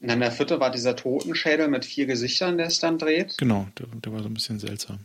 Und 0.00 0.08
dann 0.08 0.20
der 0.20 0.30
vierte 0.30 0.60
war 0.60 0.70
dieser 0.70 0.94
Totenschädel 0.94 1.68
mit 1.68 1.84
vier 1.84 2.06
Gesichtern, 2.06 2.56
der 2.56 2.66
es 2.66 2.78
dann 2.78 2.98
dreht. 2.98 3.36
Genau, 3.38 3.66
der, 3.78 3.86
der 3.86 4.12
war 4.12 4.22
so 4.22 4.28
ein 4.28 4.34
bisschen 4.34 4.60
seltsam. 4.60 5.00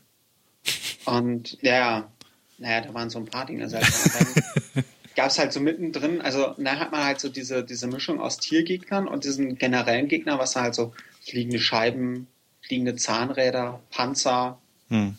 Und 1.06 1.58
ja, 1.62 2.12
naja, 2.58 2.82
da 2.82 2.94
waren 2.94 3.10
so 3.10 3.20
ein 3.20 3.26
paar 3.26 3.46
Dinge 3.46 3.70
seltsam. 3.70 4.26
dann 4.74 4.84
gab 5.16 5.28
es 5.28 5.40
halt 5.40 5.54
so 5.54 5.60
mittendrin, 5.60 6.22
also 6.22 6.56
da 6.58 6.80
hat 6.80 6.92
man 6.92 7.04
halt 7.04 7.20
so 7.20 7.30
diese, 7.30 7.64
diese 7.64 7.88
Mischung 7.88 8.20
aus 8.20 8.38
Tiergegnern 8.38 9.08
und 9.08 9.24
diesen 9.24 9.58
generellen 9.58 10.08
Gegner, 10.08 10.40
was 10.40 10.56
halt 10.56 10.76
so 10.76 10.94
fliegende 11.22 11.60
Scheiben, 11.60 12.28
fliegende 12.62 12.96
Zahnräder, 12.96 13.80
Panzer, 13.92 14.58
hm. 14.90 15.16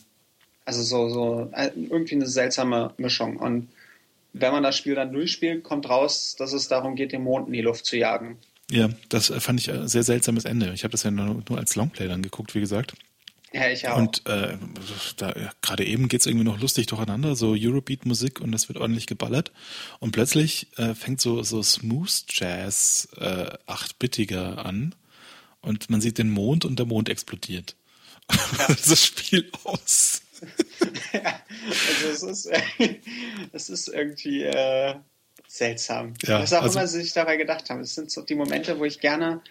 also 0.64 0.82
so, 0.82 1.08
so 1.08 1.50
äh, 1.54 1.70
irgendwie 1.74 2.14
eine 2.14 2.26
seltsame 2.26 2.92
Mischung. 2.96 3.36
Und 3.36 3.68
wenn 4.32 4.52
man 4.52 4.62
das 4.62 4.76
Spiel 4.76 4.94
dann 4.94 5.12
durchspielt, 5.12 5.62
kommt 5.62 5.88
raus, 5.88 6.34
dass 6.38 6.52
es 6.52 6.68
darum 6.68 6.96
geht, 6.96 7.12
den 7.12 7.22
Mond 7.22 7.46
in 7.46 7.52
die 7.52 7.62
Luft 7.62 7.86
zu 7.86 7.96
jagen. 7.96 8.38
Ja, 8.70 8.88
das 9.08 9.32
fand 9.38 9.60
ich 9.60 9.70
ein 9.70 9.88
sehr 9.88 10.02
seltsames 10.02 10.44
Ende. 10.44 10.72
Ich 10.72 10.84
habe 10.84 10.92
das 10.92 11.02
ja 11.02 11.10
nur, 11.10 11.42
nur 11.48 11.58
als 11.58 11.76
Longplay 11.76 12.08
dann 12.08 12.22
geguckt, 12.22 12.54
wie 12.54 12.60
gesagt. 12.60 12.94
Ja, 13.54 13.68
ich 13.68 13.86
auch. 13.86 13.96
Und 13.96 14.26
äh, 14.26 14.58
da 15.16 15.32
gerade 15.62 15.84
eben 15.84 16.08
geht's 16.08 16.26
irgendwie 16.26 16.44
noch 16.44 16.60
lustig 16.60 16.86
durcheinander, 16.86 17.36
so 17.36 17.54
Eurobeat-Musik 17.56 18.40
und 18.40 18.52
es 18.52 18.68
wird 18.68 18.78
ordentlich 18.78 19.06
geballert. 19.06 19.52
Und 20.00 20.10
plötzlich 20.10 20.66
äh, 20.76 20.94
fängt 20.94 21.20
so, 21.20 21.44
so 21.44 21.62
Smooth 21.62 22.24
Jazz 22.30 23.06
äh, 23.16 23.46
achtbittiger 23.66 24.66
an 24.66 24.96
und 25.60 25.88
man 25.88 26.00
sieht 26.00 26.18
den 26.18 26.30
Mond 26.30 26.64
und 26.64 26.80
der 26.80 26.86
Mond 26.86 27.08
explodiert. 27.08 27.76
Ja. 28.58 28.66
das 28.68 29.04
Spiel 29.04 29.50
aus. 29.64 30.22
ja, 31.12 31.40
also 32.06 32.28
es 32.28 32.46
ist, 32.46 32.50
es 33.52 33.68
ist 33.68 33.88
irgendwie 33.88 34.42
äh, 34.42 34.94
seltsam. 35.46 36.14
Ja, 36.22 36.40
Was 36.40 36.54
auch 36.54 36.62
also, 36.62 36.78
immer 36.78 36.88
sie 36.88 37.02
sich 37.02 37.12
dabei 37.12 37.36
gedacht 37.36 37.70
haben. 37.70 37.80
Es 37.80 37.94
sind 37.94 38.10
so 38.10 38.22
die 38.22 38.34
Momente, 38.34 38.78
wo 38.78 38.84
ich 38.84 38.98
gerne 38.98 39.42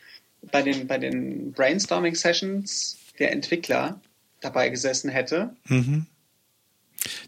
bei 0.51 0.61
den, 0.61 0.87
bei 0.87 0.97
den 0.97 1.53
Brainstorming-Sessions 1.53 2.97
der 3.19 3.31
Entwickler 3.31 4.01
dabei 4.39 4.69
gesessen 4.69 5.09
hätte. 5.09 5.55
Mhm. 5.65 6.07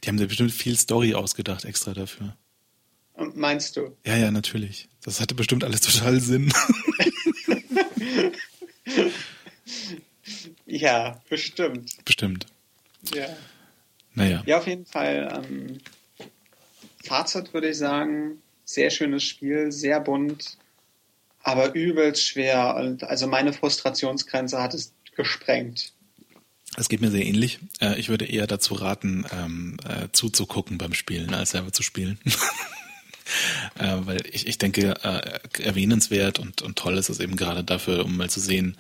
Die 0.04 0.08
haben 0.08 0.18
da 0.18 0.26
bestimmt 0.26 0.52
viel 0.52 0.78
Story 0.78 1.14
ausgedacht 1.14 1.66
extra 1.66 1.94
dafür. 1.94 2.36
Und 3.14 3.38
meinst 3.38 3.78
du? 3.78 3.96
Ja, 4.06 4.18
ja, 4.18 4.32
natürlich. 4.32 4.90
Das 5.02 5.22
hatte 5.22 5.36
bestimmt 5.36 5.64
alles 5.64 5.82
total 5.82 6.20
Sinn. 6.20 6.52
ja, 10.66 11.22
bestimmt. 11.30 12.04
Bestimmt. 12.04 12.48
Ja. 13.14 13.28
Naja. 14.14 14.44
Ja, 14.46 14.58
auf 14.58 14.68
jeden 14.68 14.86
Fall. 14.86 15.44
Ähm, 15.46 15.80
Fazit 17.04 17.54
würde 17.54 17.70
ich 17.70 17.78
sagen, 17.78 18.42
sehr 18.66 18.90
schönes 18.90 19.24
Spiel, 19.24 19.72
sehr 19.72 20.00
bunt, 20.00 20.58
aber 21.44 21.74
übelst 21.74 22.28
schwer. 22.28 22.76
Und 22.76 23.04
also 23.04 23.28
meine 23.28 23.54
Frustrationsgrenze 23.54 24.62
hat 24.62 24.74
es 24.74 24.94
gesprengt. 25.16 25.94
Das 26.76 26.90
geht 26.90 27.02
mir 27.02 27.12
sehr 27.12 27.26
ähnlich. 27.26 27.60
Äh, 27.80 28.00
ich 28.00 28.10
würde 28.10 28.26
eher 28.26 28.48
dazu 28.48 28.74
raten, 28.74 29.26
ähm, 29.32 29.78
äh, 29.88 30.10
zuzugucken 30.12 30.78
beim 30.78 30.94
Spielen, 30.94 31.34
als 31.34 31.52
selber 31.52 31.72
zu 31.72 31.84
spielen. 31.84 32.20
äh, 33.80 33.98
weil 34.00 34.26
ich, 34.32 34.48
ich 34.48 34.58
denke, 34.58 34.96
äh, 35.04 35.64
erwähnenswert 35.64 36.40
und, 36.40 36.62
und 36.62 36.78
toll 36.78 36.98
ist 36.98 37.10
es 37.10 37.20
eben 37.20 37.36
gerade 37.36 37.64
dafür, 37.64 38.04
um 38.04 38.18
mal 38.18 38.30
zu 38.30 38.40
sehen, 38.40 38.78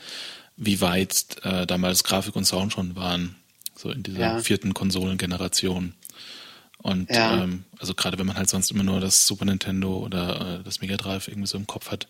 wie 0.57 0.81
weit 0.81 1.37
äh, 1.43 1.65
damals 1.65 2.03
Grafik 2.03 2.35
und 2.35 2.45
Sound 2.45 2.73
schon 2.73 2.95
waren, 2.95 3.35
so 3.75 3.91
in 3.91 4.03
dieser 4.03 4.19
ja. 4.19 4.39
vierten 4.39 4.73
Konsolengeneration. 4.73 5.93
Und 6.77 7.09
ja. 7.09 7.43
ähm, 7.43 7.65
also 7.79 7.93
gerade 7.93 8.17
wenn 8.19 8.27
man 8.27 8.37
halt 8.37 8.49
sonst 8.49 8.71
immer 8.71 8.83
nur 8.83 8.99
das 8.99 9.25
Super 9.25 9.45
Nintendo 9.45 9.97
oder 9.97 10.59
äh, 10.59 10.63
das 10.63 10.81
Mega 10.81 10.97
Drive 10.97 11.27
irgendwie 11.27 11.47
so 11.47 11.57
im 11.57 11.67
Kopf 11.67 11.91
hat, 11.91 12.07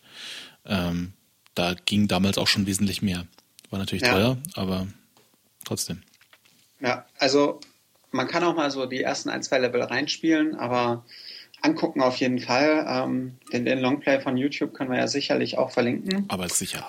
ähm, 0.66 1.12
da 1.54 1.74
ging 1.74 2.08
damals 2.08 2.38
auch 2.38 2.48
schon 2.48 2.66
wesentlich 2.66 3.02
mehr. 3.02 3.26
War 3.70 3.78
natürlich 3.78 4.02
ja. 4.02 4.12
teuer, 4.12 4.36
aber 4.54 4.86
trotzdem. 5.64 6.02
Ja, 6.80 7.06
also 7.18 7.60
man 8.10 8.28
kann 8.28 8.44
auch 8.44 8.54
mal 8.54 8.70
so 8.70 8.86
die 8.86 9.02
ersten 9.02 9.28
ein, 9.28 9.42
zwei 9.42 9.58
Level 9.58 9.82
reinspielen, 9.82 10.54
aber 10.56 11.04
angucken 11.62 12.00
auf 12.00 12.16
jeden 12.16 12.38
Fall. 12.38 12.84
Ähm, 12.88 13.38
den, 13.52 13.64
den 13.64 13.80
Longplay 13.80 14.20
von 14.20 14.36
YouTube 14.36 14.74
können 14.74 14.90
wir 14.90 14.98
ja 14.98 15.08
sicherlich 15.08 15.58
auch 15.58 15.70
verlinken. 15.70 16.24
Aber 16.28 16.48
sicher. 16.48 16.84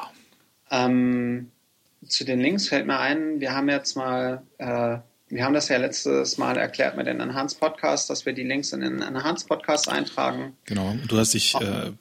Ähm, 0.70 1.52
zu 2.08 2.24
den 2.24 2.40
Links 2.40 2.68
fällt 2.68 2.88
mir 2.88 3.00
ein, 3.00 3.40
wir 3.40 3.54
haben 3.54 3.70
jetzt 3.70 3.96
mal, 3.96 4.44
äh, 4.58 4.98
wir 5.30 5.44
haben 5.44 5.54
das 5.54 5.68
ja 5.68 5.78
letztes 5.78 6.38
Mal 6.38 6.58
erklärt 6.58 6.96
mit 6.96 7.08
den 7.08 7.20
Enhanced 7.20 7.60
Podcasts, 7.60 8.08
dass 8.08 8.26
wir 8.26 8.34
die 8.34 8.44
Links 8.44 8.72
in 8.72 8.80
den 8.80 9.02
Enhanced 9.02 9.48
Podcast 9.48 9.90
eintragen. 9.90 10.56
Genau, 10.66 10.96
du 11.08 11.18
hast 11.18 11.34
dich 11.34 11.56
äh, 11.56 11.92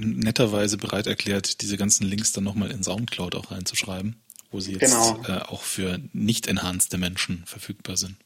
netterweise 0.00 0.78
bereit 0.78 1.06
erklärt, 1.06 1.60
diese 1.60 1.76
ganzen 1.76 2.06
Links 2.06 2.32
dann 2.32 2.44
nochmal 2.44 2.70
in 2.70 2.82
Soundcloud 2.82 3.34
auch 3.34 3.50
reinzuschreiben, 3.50 4.16
wo 4.50 4.60
sie 4.60 4.72
jetzt 4.72 4.80
genau. 4.80 5.22
äh, 5.28 5.42
auch 5.42 5.62
für 5.62 5.98
nicht 6.12 6.46
enhanced 6.46 6.96
Menschen 6.96 7.44
verfügbar 7.46 7.98
sind. 7.98 8.16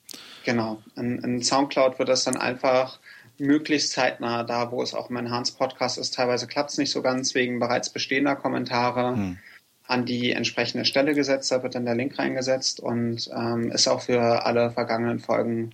Genau, 0.44 0.82
in, 0.94 1.18
in 1.24 1.42
Soundcloud 1.42 1.98
wird 1.98 2.08
das 2.08 2.22
dann 2.22 2.36
einfach 2.36 3.00
möglichst 3.38 3.90
zeitnah 3.90 4.44
da, 4.44 4.70
wo 4.70 4.82
es 4.82 4.94
auch 4.94 5.10
im 5.10 5.16
Enhanced 5.16 5.58
Podcast 5.58 5.98
ist. 5.98 6.14
Teilweise 6.14 6.46
klappt 6.46 6.70
es 6.70 6.78
nicht 6.78 6.90
so 6.90 7.02
ganz 7.02 7.34
wegen 7.34 7.58
bereits 7.58 7.90
bestehender 7.90 8.36
Kommentare. 8.36 9.16
Hm 9.16 9.38
an 9.86 10.04
die 10.04 10.32
entsprechende 10.32 10.84
Stelle 10.84 11.14
gesetzt, 11.14 11.50
da 11.52 11.62
wird 11.62 11.74
dann 11.74 11.84
der 11.84 11.94
Link 11.94 12.18
reingesetzt 12.18 12.80
und 12.80 13.30
ähm, 13.34 13.70
ist 13.70 13.88
auch 13.88 14.02
für 14.02 14.44
alle 14.44 14.70
vergangenen 14.70 15.20
Folgen 15.20 15.72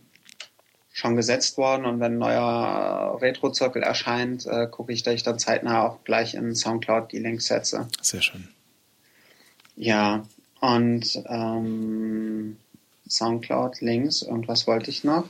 schon 0.93 1.17
gesetzt 1.17 1.57
worden. 1.57 1.87
Und 1.87 2.01
wenn 2.01 2.15
ein 2.15 2.19
neuer 2.19 3.19
Retro-Zirkel 3.21 3.83
erscheint, 3.83 4.47
äh, 4.47 4.67
gucke 4.71 4.93
ich, 4.93 5.03
dass 5.03 5.15
ich 5.15 5.23
dann 5.23 5.39
zeitnah 5.39 5.83
auch 5.83 6.05
gleich 6.05 6.35
in 6.35 6.55
Soundcloud 6.55 7.13
die 7.13 7.19
Links 7.19 7.47
setze. 7.47 7.89
Sehr 8.03 8.21
schön. 8.21 8.49
Ja, 9.75 10.25
und 10.61 11.23
ähm, 11.27 12.59
Soundcloud-Links, 13.09 14.23
irgendwas 14.23 14.67
wollte 14.67 14.91
ich 14.91 15.05
noch. 15.05 15.27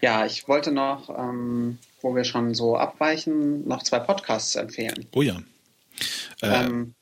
Ja, 0.00 0.24
ich 0.24 0.48
wollte 0.48 0.72
noch, 0.72 1.10
ähm, 1.10 1.78
wo 2.00 2.14
wir 2.14 2.24
schon 2.24 2.54
so 2.54 2.76
abweichen, 2.76 3.66
noch 3.68 3.82
zwei 3.82 3.98
Podcasts 3.98 4.56
empfehlen. 4.56 5.06
Oh 5.14 5.22
ja. 5.22 5.36
Äh, 6.42 6.64
ähm, 6.64 6.94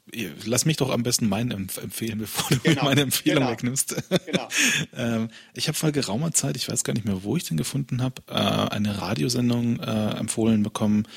lass 0.45 0.67
mich 0.67 0.77
doch 0.77 0.91
am 0.91 1.03
besten 1.03 1.29
meinen 1.29 1.51
empfehlen, 1.51 2.19
bevor 2.19 2.49
du 2.51 2.63
genau, 2.63 2.85
meine 2.85 3.01
Empfehlung 3.01 3.45
genau, 3.45 3.53
wegnimmst. 3.53 3.97
Genau. 4.27 4.49
ähm, 4.97 5.29
ich 5.55 5.67
habe 5.69 5.77
vor 5.77 5.93
geraumer 5.93 6.33
Zeit, 6.33 6.57
ich 6.57 6.69
weiß 6.69 6.85
gar 6.85 6.93
nicht 6.93 7.07
mehr, 7.07 7.25
wo 7.25 7.37
ich 7.37 7.45
den 7.45 7.57
gefunden 7.57 8.03
habe, 8.03 8.23
äh, 8.29 8.35
eine 8.35 9.01
Radiosendung 9.01 9.81
äh, 9.81 10.11
empfohlen 10.19 10.63
bekommen 10.63 11.09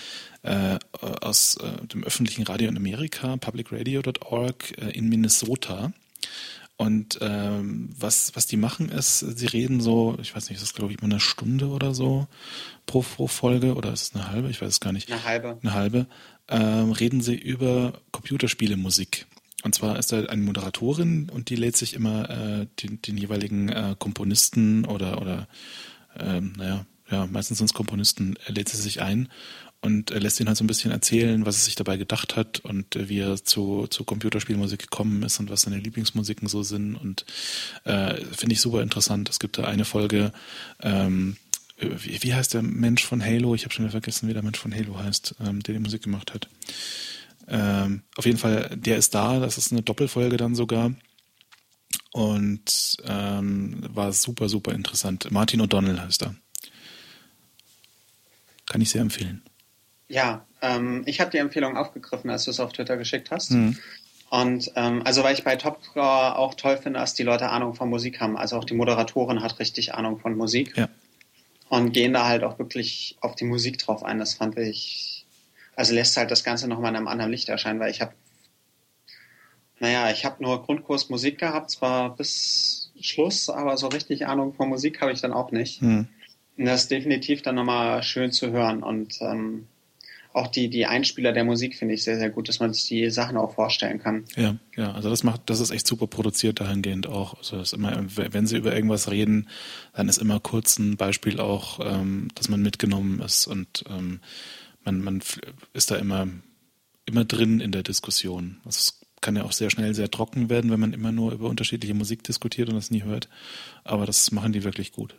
äh, 0.44 0.80
aus 1.00 1.58
dem 1.94 2.04
öffentlichen 2.04 2.44
Radio 2.44 2.70
in 2.70 2.78
Amerika, 2.78 3.38
publicradio.org 3.38 4.72
in 4.94 5.10
Minnesota. 5.10 5.92
Und 6.76 7.20
ähm, 7.22 7.90
was, 7.98 8.32
was 8.36 8.48
die 8.48 8.58
machen 8.58 8.90
ist, 8.90 9.20
sie 9.20 9.46
reden 9.46 9.80
so, 9.80 10.18
ich 10.22 10.36
weiß 10.36 10.50
nicht, 10.50 10.58
ist 10.58 10.64
das 10.64 10.74
glaube 10.74 10.92
ich 10.92 11.00
immer 11.00 11.12
eine 11.12 11.20
Stunde 11.20 11.68
oder 11.68 11.94
so 11.94 12.28
pro, 12.86 13.02
pro 13.02 13.28
Folge 13.28 13.76
oder 13.76 13.94
ist 13.94 14.02
es 14.02 14.16
eine 14.16 14.28
halbe? 14.30 14.50
Ich 14.50 14.62
weiß 14.62 14.70
es 14.70 14.80
gar 14.80 14.92
nicht. 14.92 15.12
Eine 15.12 15.24
halbe. 15.24 15.60
Eine 15.62 15.74
halbe 15.74 16.08
ähm, 16.54 16.92
reden 16.92 17.22
sie 17.22 17.36
über 17.36 17.94
Computerspielemusik. 18.12 19.26
Und 19.64 19.74
zwar 19.74 19.98
ist 19.98 20.12
da 20.12 20.24
eine 20.26 20.42
Moderatorin 20.42 21.30
und 21.30 21.50
die 21.50 21.56
lädt 21.56 21.76
sich 21.76 21.94
immer 21.94 22.30
äh, 22.30 22.68
den, 22.82 23.02
den 23.02 23.18
jeweiligen 23.18 23.70
äh, 23.70 23.96
Komponisten 23.98 24.86
oder, 24.86 25.22
oder 25.22 25.48
ähm, 26.20 26.54
naja, 26.58 26.86
ja, 27.10 27.28
meistens 27.28 27.58
sind 27.58 27.66
es 27.66 27.74
Komponisten, 27.74 28.36
äh, 28.46 28.52
lädt 28.52 28.70
sie 28.70 28.78
sich 28.78 29.02
ein 29.02 29.30
und 29.82 30.12
äh, 30.12 30.20
lässt 30.20 30.40
ihn 30.40 30.48
halt 30.48 30.58
so 30.58 30.64
ein 30.64 30.68
bisschen 30.68 30.92
erzählen, 30.92 31.46
was 31.46 31.58
er 31.58 31.66
sich 31.66 31.76
dabei 31.76 31.98
gedacht 31.98 32.36
hat 32.36 32.60
und 32.60 32.96
äh, 32.96 33.10
wie 33.10 33.20
er 33.20 33.44
zu, 33.44 33.88
zu 33.88 34.04
Computerspielmusik 34.04 34.80
gekommen 34.80 35.24
ist 35.24 35.40
und 35.40 35.50
was 35.50 35.62
seine 35.62 35.78
Lieblingsmusiken 35.78 36.48
so 36.48 36.62
sind. 36.62 36.96
Und 36.96 37.26
äh, 37.86 38.16
finde 38.32 38.54
ich 38.54 38.62
super 38.62 38.82
interessant. 38.82 39.30
Es 39.30 39.40
gibt 39.40 39.58
da 39.58 39.64
eine 39.64 39.86
Folge, 39.86 40.34
ähm, 40.82 41.38
wie, 41.92 42.34
heißt 42.34 42.54
der 42.54 42.62
Mensch 42.62 43.06
von 43.06 43.24
Halo? 43.24 43.56
Ich 43.56 43.64
habe 43.64 43.74
schon 43.74 43.86
wieder 43.86 43.92
vergessen, 43.92 44.28
wie 44.28 44.34
der 44.34 44.44
Mensch 44.44 44.60
von 44.60 44.74
Halo 44.74 44.98
heißt, 44.98 45.36
ähm, 45.46 45.62
der 45.62 45.76
die 45.76 45.80
Musik 45.80 46.04
gemacht 46.04 46.34
hat. 46.34 46.48
Ähm, 47.48 48.04
auf 48.16 48.26
jeden 48.26 48.38
Fall, 48.38 48.70
der 48.76 48.98
ist 48.98 49.14
da. 49.16 49.40
Das 49.40 49.58
ist 49.58 49.72
eine 49.72 49.82
Doppelfolge 49.82 50.38
dann 50.38 50.56
sogar. 50.56 50.94
Und 52.12 52.98
ähm, 53.06 53.84
war 53.90 54.14
super, 54.14 54.50
super 54.50 54.72
interessant. 54.74 55.32
Martin 55.32 55.62
O'Donnell 55.62 56.00
heißt 56.00 56.24
er. 56.24 56.36
Kann 58.68 58.82
ich 58.82 58.90
sehr 58.90 59.02
empfehlen. 59.02 59.42
Ja, 60.08 60.46
ähm, 60.62 61.04
ich 61.06 61.20
habe 61.20 61.32
die 61.32 61.38
Empfehlung 61.38 61.76
aufgegriffen, 61.76 62.30
als 62.30 62.46
du 62.46 62.52
es 62.52 62.60
auf 62.60 62.72
Twitter 62.72 62.98
geschickt 62.98 63.32
hast. 63.32 63.52
Mhm. 63.52 63.78
Und 64.30 64.72
ähm, 64.76 65.02
also 65.06 65.24
weil 65.24 65.34
ich 65.34 65.44
bei 65.44 65.56
Top 65.56 65.80
auch 65.96 66.56
toll 66.56 66.78
finde, 66.78 67.00
dass 67.00 67.14
die 67.14 67.24
Leute 67.24 67.50
Ahnung 67.50 67.76
von 67.76 67.90
Musik 67.90 68.20
haben. 68.20 68.38
Also 68.38 68.58
auch 68.58 68.64
die 68.64 68.74
Moderatorin 68.74 69.42
hat 69.42 69.60
richtig 69.60 69.94
Ahnung 69.94 70.20
von 70.20 70.36
Musik. 70.36 70.76
Ja 70.76 70.90
und 71.74 71.92
gehen 71.92 72.14
da 72.14 72.28
halt 72.28 72.44
auch 72.44 72.60
wirklich 72.60 73.18
auf 73.22 73.36
die 73.36 73.46
Musik 73.46 73.80
drauf 73.80 74.04
ein. 74.04 74.20
Das 74.20 74.36
fand 74.36 74.58
ich, 74.60 75.26
also 75.76 75.96
lässt 75.96 76.16
halt 76.18 76.30
das 76.30 76.44
Ganze 76.44 76.68
nochmal 76.68 76.92
in 76.92 76.98
einem 76.98 77.08
anderen 77.08 77.32
Licht 77.32 77.50
erscheinen, 77.50 77.80
weil 77.80 77.90
ich 77.90 78.02
habe, 78.02 78.14
naja, 79.80 80.12
ich 80.12 80.24
habe 80.24 80.44
nur 80.44 80.62
Grundkurs 80.64 81.10
Musik 81.10 81.40
gehabt, 81.40 81.72
zwar 81.72 82.16
bis 82.16 82.92
Schluss, 83.02 83.50
aber 83.50 83.78
so 83.78 83.88
richtig 83.88 84.28
Ahnung 84.28 84.54
von 84.54 84.70
Musik 84.70 85.02
habe 85.02 85.12
ich 85.12 85.22
dann 85.22 85.34
auch 85.34 85.52
nicht. 85.52 85.82
Hm. 85.82 86.08
Und 86.58 86.66
das 86.66 86.84
ist 86.84 86.92
definitiv 86.92 87.42
dann 87.42 87.56
nochmal 87.56 88.04
schön 88.04 88.32
zu 88.32 88.52
hören 88.52 88.84
und 88.84 89.20
ähm, 89.22 89.68
auch 90.34 90.48
die, 90.48 90.70
die 90.70 90.88
Einspieler 90.88 91.32
der 91.32 91.44
Musik 91.44 91.76
finde 91.78 91.94
ich 91.94 92.04
sehr, 92.04 92.18
sehr 92.18 92.32
gut, 92.32 92.50
dass 92.50 92.60
man 92.60 92.74
sich 92.74 92.86
die 92.88 93.10
Sachen 93.12 93.38
auch 93.38 93.54
vorstellen 93.54 94.00
kann. 94.00 94.26
Ja, 94.36 94.56
ja, 94.76 94.92
also 94.92 95.10
das 95.10 95.24
macht, 95.24 95.42
das 95.46 95.60
ist 95.60 95.70
echt 95.70 95.86
super 95.86 96.08
produziert 96.08 96.60
dahingehend 96.60 97.08
auch. 97.08 97.38
Also 97.38 97.58
das 97.58 97.72
immer, 97.74 98.04
wenn 98.16 98.48
sie 98.48 98.58
über 98.58 98.76
irgendwas 98.76 99.12
reden, 99.12 99.48
dann 99.94 100.10
ist 100.10 100.18
immer 100.18 100.40
kurz 100.40 100.80
ein 100.80 100.98
Beispiel 100.98 101.40
auch, 101.40 101.80
ähm, 101.84 102.30
dass 102.34 102.50
man 102.50 102.64
mitgenommen 102.64 103.20
ist 103.20 103.46
und 103.46 103.86
ähm, 103.90 104.22
man, 104.84 105.02
man 105.02 105.22
ist 105.74 105.92
da 105.92 105.96
immer, 105.98 106.28
immer 107.06 107.26
drin 107.26 107.60
in 107.60 107.72
der 107.72 107.84
Diskussion. 107.84 108.58
Also 108.66 108.80
es 108.80 109.00
kann 109.22 109.36
ja 109.36 109.44
auch 109.44 109.54
sehr 109.54 109.70
schnell 109.70 109.94
sehr 109.94 110.10
trocken 110.10 110.50
werden, 110.50 110.72
wenn 110.72 110.80
man 110.80 110.94
immer 110.94 111.12
nur 111.12 111.32
über 111.32 111.48
unterschiedliche 111.48 111.94
Musik 111.94 112.24
diskutiert 112.24 112.70
und 112.70 112.76
das 112.76 112.92
nie 112.92 113.04
hört. 113.04 113.30
Aber 113.84 114.06
das 114.06 114.32
machen 114.32 114.52
die 114.52 114.64
wirklich 114.64 114.92
gut. 114.92 115.16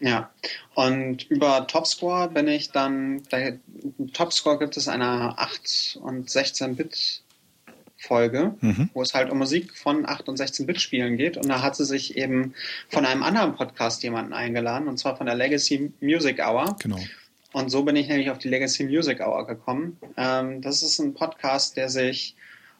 Ja, 0.00 0.30
und 0.74 1.30
über 1.30 1.66
Topscore 1.66 2.30
bin 2.30 2.48
ich 2.48 2.70
dann, 2.70 3.22
bei 3.30 3.58
Topscore 4.14 4.58
gibt 4.58 4.76
es 4.78 4.88
eine 4.88 5.38
8 5.38 6.00
und 6.02 6.30
16-Bit 6.30 7.22
Folge, 7.98 8.54
mhm. 8.60 8.88
wo 8.94 9.02
es 9.02 9.12
halt 9.12 9.30
um 9.30 9.38
Musik 9.38 9.76
von 9.76 10.06
8 10.06 10.30
und 10.30 10.40
16-Bit 10.40 10.80
Spielen 10.80 11.18
geht. 11.18 11.36
Und 11.36 11.48
da 11.48 11.60
hat 11.60 11.76
sie 11.76 11.84
sich 11.84 12.16
eben 12.16 12.54
von 12.88 13.04
einem 13.04 13.22
anderen 13.22 13.54
Podcast 13.54 14.02
jemanden 14.02 14.32
eingeladen, 14.32 14.88
und 14.88 14.98
zwar 14.98 15.16
von 15.16 15.26
der 15.26 15.34
Legacy 15.34 15.92
Music 16.00 16.38
Hour. 16.38 16.76
Genau. 16.80 16.98
Und 17.52 17.68
so 17.68 17.82
bin 17.82 17.96
ich 17.96 18.08
nämlich 18.08 18.30
auf 18.30 18.38
die 18.38 18.48
Legacy 18.48 18.84
Music 18.84 19.20
Hour 19.20 19.46
gekommen. 19.46 19.98
Ähm, 20.16 20.62
das 20.62 20.82
ist 20.82 20.98
ein 20.98 21.12
Podcast, 21.12 21.76
der 21.76 21.90
sich 21.90 22.36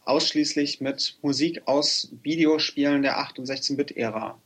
ausschließlich 0.07 0.81
mit 0.81 1.19
Musik 1.21 1.63
aus 1.67 2.09
Videospielen 2.23 3.03
der 3.03 3.19
8 3.19 3.41
und 3.41 3.47
16-Bit-Ära 3.47 4.39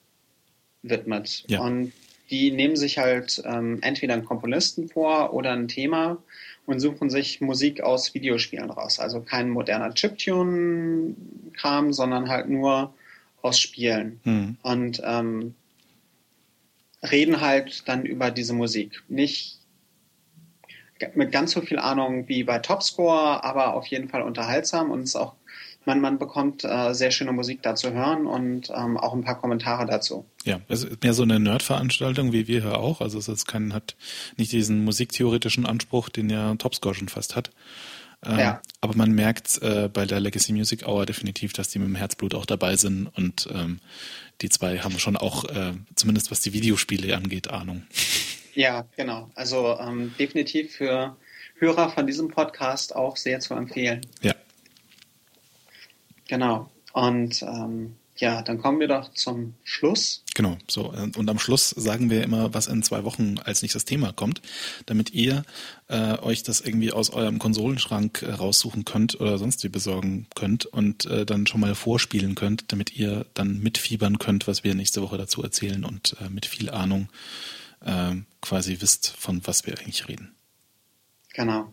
widmet. 0.82 1.44
Ja. 1.46 1.60
Und 1.60 1.92
die 2.34 2.50
nehmen 2.50 2.74
sich 2.74 2.98
halt 2.98 3.40
ähm, 3.46 3.78
entweder 3.82 4.14
einen 4.14 4.24
Komponisten 4.24 4.88
vor 4.88 5.32
oder 5.34 5.52
ein 5.52 5.68
Thema 5.68 6.18
und 6.66 6.80
suchen 6.80 7.08
sich 7.08 7.40
Musik 7.40 7.80
aus 7.80 8.12
Videospielen 8.12 8.70
raus. 8.70 8.98
Also 8.98 9.20
kein 9.20 9.50
moderner 9.50 9.94
Chiptune-Kram, 9.94 11.92
sondern 11.92 12.28
halt 12.28 12.48
nur 12.48 12.92
aus 13.40 13.60
Spielen. 13.60 14.18
Hm. 14.24 14.56
Und 14.62 15.00
ähm, 15.04 15.54
reden 17.08 17.40
halt 17.40 17.86
dann 17.86 18.04
über 18.04 18.32
diese 18.32 18.52
Musik. 18.52 19.04
Nicht 19.08 19.60
mit 21.14 21.30
ganz 21.30 21.52
so 21.52 21.60
viel 21.60 21.78
Ahnung 21.78 22.26
wie 22.26 22.42
bei 22.42 22.58
Topscore, 22.58 23.44
aber 23.44 23.74
auf 23.74 23.86
jeden 23.86 24.08
Fall 24.08 24.22
unterhaltsam 24.22 24.90
und 24.90 25.02
ist 25.02 25.14
auch 25.14 25.34
man, 25.86 26.00
man 26.00 26.18
bekommt 26.18 26.64
äh, 26.64 26.92
sehr 26.94 27.10
schöne 27.10 27.32
Musik 27.32 27.62
da 27.62 27.74
zu 27.74 27.92
hören 27.92 28.26
und 28.26 28.70
ähm, 28.70 28.96
auch 28.96 29.12
ein 29.12 29.24
paar 29.24 29.38
Kommentare 29.38 29.86
dazu. 29.86 30.24
Ja, 30.44 30.60
es 30.68 30.84
ist 30.84 31.02
mehr 31.02 31.14
so 31.14 31.22
eine 31.22 31.40
Nerd-Veranstaltung 31.40 32.32
wie 32.32 32.48
wir 32.48 32.62
hier 32.62 32.78
auch. 32.78 33.00
Also 33.00 33.18
es 33.18 33.28
ist 33.28 33.46
kein, 33.46 33.72
hat 33.72 33.96
nicht 34.36 34.52
diesen 34.52 34.84
musiktheoretischen 34.84 35.66
Anspruch, 35.66 36.08
den 36.08 36.30
ja 36.30 36.54
Topscore 36.56 36.94
schon 36.94 37.08
fast 37.08 37.36
hat. 37.36 37.50
Ähm, 38.24 38.38
ja. 38.38 38.62
Aber 38.80 38.96
man 38.96 39.12
merkt 39.12 39.60
äh, 39.62 39.88
bei 39.92 40.06
der 40.06 40.20
Legacy 40.20 40.52
Music 40.52 40.86
Hour 40.86 41.06
definitiv, 41.06 41.52
dass 41.52 41.68
die 41.68 41.78
mit 41.78 41.88
dem 41.88 41.96
Herzblut 41.96 42.34
auch 42.34 42.46
dabei 42.46 42.76
sind 42.76 43.06
und 43.16 43.48
ähm, 43.52 43.80
die 44.40 44.48
zwei 44.48 44.78
haben 44.78 44.98
schon 44.98 45.16
auch, 45.16 45.44
äh, 45.44 45.72
zumindest 45.94 46.30
was 46.30 46.40
die 46.40 46.52
Videospiele 46.52 47.16
angeht, 47.16 47.48
Ahnung. 47.50 47.82
Ja, 48.54 48.86
genau. 48.96 49.30
Also 49.34 49.78
ähm, 49.80 50.14
definitiv 50.18 50.76
für 50.76 51.16
Hörer 51.58 51.90
von 51.90 52.06
diesem 52.06 52.28
Podcast 52.28 52.94
auch 52.94 53.16
sehr 53.16 53.40
zu 53.40 53.54
empfehlen. 53.54 54.00
Ja. 54.22 54.34
Genau. 56.28 56.70
Und 56.92 57.42
ähm, 57.42 57.96
ja, 58.16 58.42
dann 58.42 58.58
kommen 58.58 58.78
wir 58.78 58.86
doch 58.86 59.12
zum 59.14 59.54
Schluss. 59.64 60.22
Genau, 60.34 60.56
so. 60.68 60.92
Und 61.16 61.28
am 61.28 61.38
Schluss 61.38 61.70
sagen 61.70 62.10
wir 62.10 62.22
immer, 62.22 62.54
was 62.54 62.68
in 62.68 62.82
zwei 62.84 63.02
Wochen 63.02 63.38
als 63.42 63.62
nächstes 63.62 63.84
Thema 63.84 64.12
kommt, 64.12 64.40
damit 64.86 65.12
ihr 65.12 65.44
äh, 65.88 66.16
euch 66.18 66.44
das 66.44 66.60
irgendwie 66.60 66.92
aus 66.92 67.10
eurem 67.10 67.40
Konsolenschrank 67.40 68.22
äh, 68.22 68.30
raussuchen 68.30 68.84
könnt 68.84 69.20
oder 69.20 69.36
sonst 69.38 69.64
wie 69.64 69.68
besorgen 69.68 70.26
könnt 70.36 70.64
und 70.66 71.06
äh, 71.06 71.26
dann 71.26 71.48
schon 71.48 71.60
mal 71.60 71.74
vorspielen 71.74 72.36
könnt, 72.36 72.70
damit 72.70 72.96
ihr 72.96 73.26
dann 73.34 73.58
mitfiebern 73.58 74.18
könnt, 74.18 74.46
was 74.46 74.62
wir 74.62 74.76
nächste 74.76 75.02
Woche 75.02 75.18
dazu 75.18 75.42
erzählen 75.42 75.84
und 75.84 76.16
äh, 76.20 76.28
mit 76.28 76.46
viel 76.46 76.70
Ahnung 76.70 77.08
äh, 77.84 78.14
quasi 78.40 78.80
wisst, 78.80 79.08
von 79.08 79.44
was 79.44 79.66
wir 79.66 79.76
eigentlich 79.78 80.06
reden. 80.06 80.34
Genau. 81.32 81.72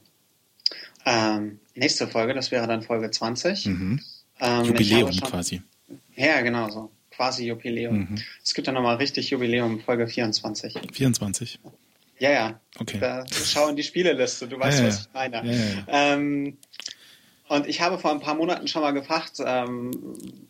Ähm, 1.05 1.59
nächste 1.75 2.07
Folge, 2.07 2.33
das 2.33 2.49
wäre 2.49 2.65
dann 2.65 2.81
Folge 2.81 3.11
20. 3.11 3.67
Mhm. 3.67 4.01
Ähm, 4.41 4.65
Jubiläum 4.65 5.13
schon, 5.13 5.29
quasi. 5.29 5.61
Ja, 6.15 6.41
genau 6.41 6.69
so. 6.69 6.91
Quasi 7.11 7.45
Jubiläum. 7.45 7.99
Mhm. 7.99 8.17
Es 8.43 8.53
gibt 8.53 8.67
ja 8.67 8.73
nochmal 8.73 8.95
richtig 8.97 9.29
Jubiläum, 9.29 9.79
Folge 9.79 10.07
24. 10.07 10.73
24? 10.91 11.59
Ja, 12.19 12.31
ja. 12.31 12.59
Okay. 12.79 12.99
Da, 12.99 13.23
schau 13.31 13.69
in 13.69 13.75
die 13.75 13.83
Spieleliste, 13.83 14.47
du 14.47 14.59
weißt, 14.59 14.79
ja, 14.79 14.87
was 14.87 15.01
ich 15.01 15.13
meine. 15.13 15.37
Ja, 15.45 15.53
ja, 15.53 16.13
ähm, 16.13 16.57
und 17.47 17.67
ich 17.67 17.81
habe 17.81 17.99
vor 17.99 18.11
ein 18.11 18.21
paar 18.21 18.35
Monaten 18.35 18.67
schon 18.67 18.81
mal 18.81 18.91
gefragt 18.91 19.33
ähm, 19.45 19.91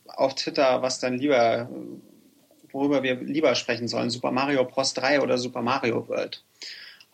auf 0.05 0.35
Twitter, 0.35 0.81
was 0.81 0.99
dann 0.99 1.17
lieber, 1.17 1.69
worüber 2.71 3.01
wir 3.01 3.15
lieber 3.15 3.55
sprechen 3.55 3.87
sollen, 3.87 4.09
Super 4.09 4.31
Mario 4.31 4.63
Bros. 4.65 4.93
3 4.93 5.21
oder 5.21 5.37
Super 5.37 5.61
Mario 5.63 6.07
World. 6.07 6.43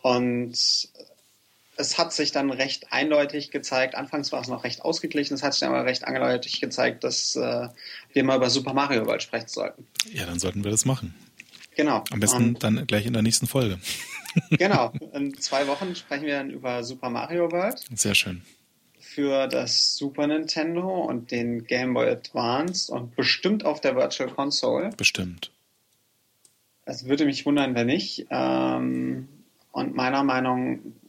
Und 0.02 0.58
es 1.78 1.98
hat 1.98 2.12
sich 2.12 2.32
dann 2.32 2.52
recht 2.52 2.92
eindeutig 2.92 3.52
gezeigt, 3.52 3.96
anfangs 3.96 4.32
war 4.32 4.42
es 4.42 4.48
noch 4.48 4.64
recht 4.64 4.82
ausgeglichen, 4.82 5.36
es 5.36 5.44
hat 5.44 5.54
sich 5.54 5.62
dann 5.62 5.70
aber 5.70 5.86
recht 5.86 6.04
eindeutig 6.04 6.60
gezeigt, 6.60 7.04
dass 7.04 7.36
äh, 7.36 7.70
wir 8.14 8.24
mal 8.24 8.38
über 8.38 8.50
Super 8.50 8.74
Mario 8.74 9.06
World 9.06 9.24
sprechen 9.24 9.48
sollten. 9.48 9.88
Ja, 10.12 10.26
dann 10.26 10.40
sollten 10.40 10.64
wir 10.64 10.72
das 10.72 10.86
machen. 10.86 11.14
Genau. 11.76 12.04
Am 12.10 12.20
besten 12.20 12.50
Und, 12.50 12.64
dann 12.64 12.88
gleich 12.88 13.06
in 13.06 13.14
der 13.14 13.22
nächsten 13.22 13.46
Folge. 13.46 13.80
genau. 14.50 14.92
In 15.14 15.38
zwei 15.38 15.68
Wochen 15.68 15.96
sprechen 15.96 16.26
wir 16.26 16.38
dann 16.38 16.50
über 16.50 16.84
Super 16.84 17.10
Mario 17.10 17.52
World. 17.52 17.80
Sehr 17.94 18.16
schön. 18.16 18.42
Für 19.00 19.48
das 19.48 19.96
Super 19.96 20.28
Nintendo 20.28 21.06
und 21.06 21.32
den 21.32 21.66
Game 21.66 21.94
Boy 21.94 22.10
Advance 22.10 22.92
und 22.92 23.16
bestimmt 23.16 23.64
auf 23.64 23.80
der 23.80 23.96
Virtual 23.96 24.30
Console. 24.30 24.90
Bestimmt. 24.98 25.52
Es 26.86 27.06
würde 27.06 27.26
mich 27.26 27.46
wundern, 27.46 27.76
wenn 27.76 27.88
nicht. 27.88 28.26
Ähm, 28.32 29.28
und 29.72 29.96
meiner 29.96 30.24
Meinung 30.24 30.80
nach 30.80 31.07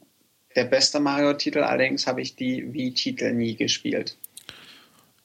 der 0.55 0.65
beste 0.65 0.99
Mario-Titel, 0.99 1.59
allerdings 1.59 2.07
habe 2.07 2.21
ich 2.21 2.35
die 2.35 2.73
Wii-Titel 2.73 3.33
nie 3.33 3.55
gespielt. 3.55 4.17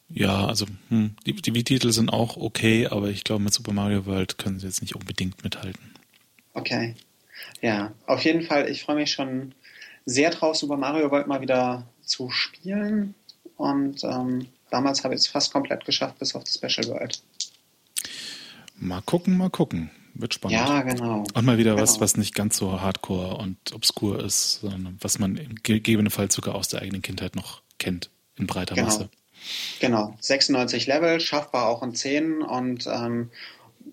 Ja, 0.08 0.46
also 0.46 0.66
hm, 0.90 1.16
die, 1.26 1.34
die 1.34 1.54
Wii-Titel 1.54 1.90
sind 1.90 2.12
auch 2.12 2.36
okay, 2.36 2.86
aber 2.86 3.08
ich 3.08 3.24
glaube, 3.24 3.42
mit 3.42 3.54
Super 3.54 3.72
Mario 3.72 4.06
World 4.06 4.38
können 4.38 4.58
sie 4.60 4.66
jetzt 4.66 4.82
nicht 4.82 4.94
unbedingt 4.94 5.42
mithalten. 5.42 5.94
Okay. 6.52 6.94
Ja, 7.60 7.92
auf 8.06 8.24
jeden 8.24 8.42
Fall, 8.42 8.68
ich 8.68 8.82
freue 8.82 8.96
mich 8.96 9.12
schon 9.12 9.54
sehr 10.06 10.30
drauf, 10.30 10.56
Super 10.56 10.76
Mario 10.76 11.10
World 11.10 11.26
mal 11.26 11.40
wieder 11.40 11.86
zu 12.02 12.30
spielen. 12.30 13.14
Und 13.56 14.04
ähm, 14.04 14.46
damals 14.70 15.04
habe 15.04 15.14
ich 15.14 15.20
es 15.20 15.26
fast 15.26 15.52
komplett 15.52 15.84
geschafft, 15.84 16.18
bis 16.18 16.34
auf 16.34 16.44
die 16.44 16.52
Special 16.52 16.88
World. 16.88 17.22
Mal 18.76 19.00
gucken, 19.02 19.36
mal 19.36 19.50
gucken. 19.50 19.90
Wird 20.14 20.34
spannend. 20.34 20.58
Ja, 20.58 20.82
genau. 20.82 21.24
Und 21.34 21.44
mal 21.44 21.58
wieder 21.58 21.72
genau. 21.72 21.82
was, 21.82 22.00
was 22.00 22.16
nicht 22.16 22.34
ganz 22.34 22.56
so 22.56 22.80
hardcore 22.80 23.36
und 23.36 23.72
obskur 23.72 24.24
ist, 24.24 24.60
sondern 24.60 24.96
was 25.00 25.18
man 25.18 25.58
gegebenenfalls 25.62 26.34
sogar 26.34 26.54
aus 26.54 26.68
der 26.68 26.82
eigenen 26.82 27.02
Kindheit 27.02 27.34
noch 27.34 27.62
kennt, 27.78 28.10
in 28.36 28.46
breiter 28.46 28.76
genau. 28.76 28.86
Masse. 28.86 29.10
Genau. 29.80 30.16
96 30.20 30.86
Level, 30.86 31.20
schaffbar 31.20 31.68
auch 31.68 31.82
in 31.82 31.94
10 31.94 32.42
und 32.42 32.86
ähm, 32.86 33.30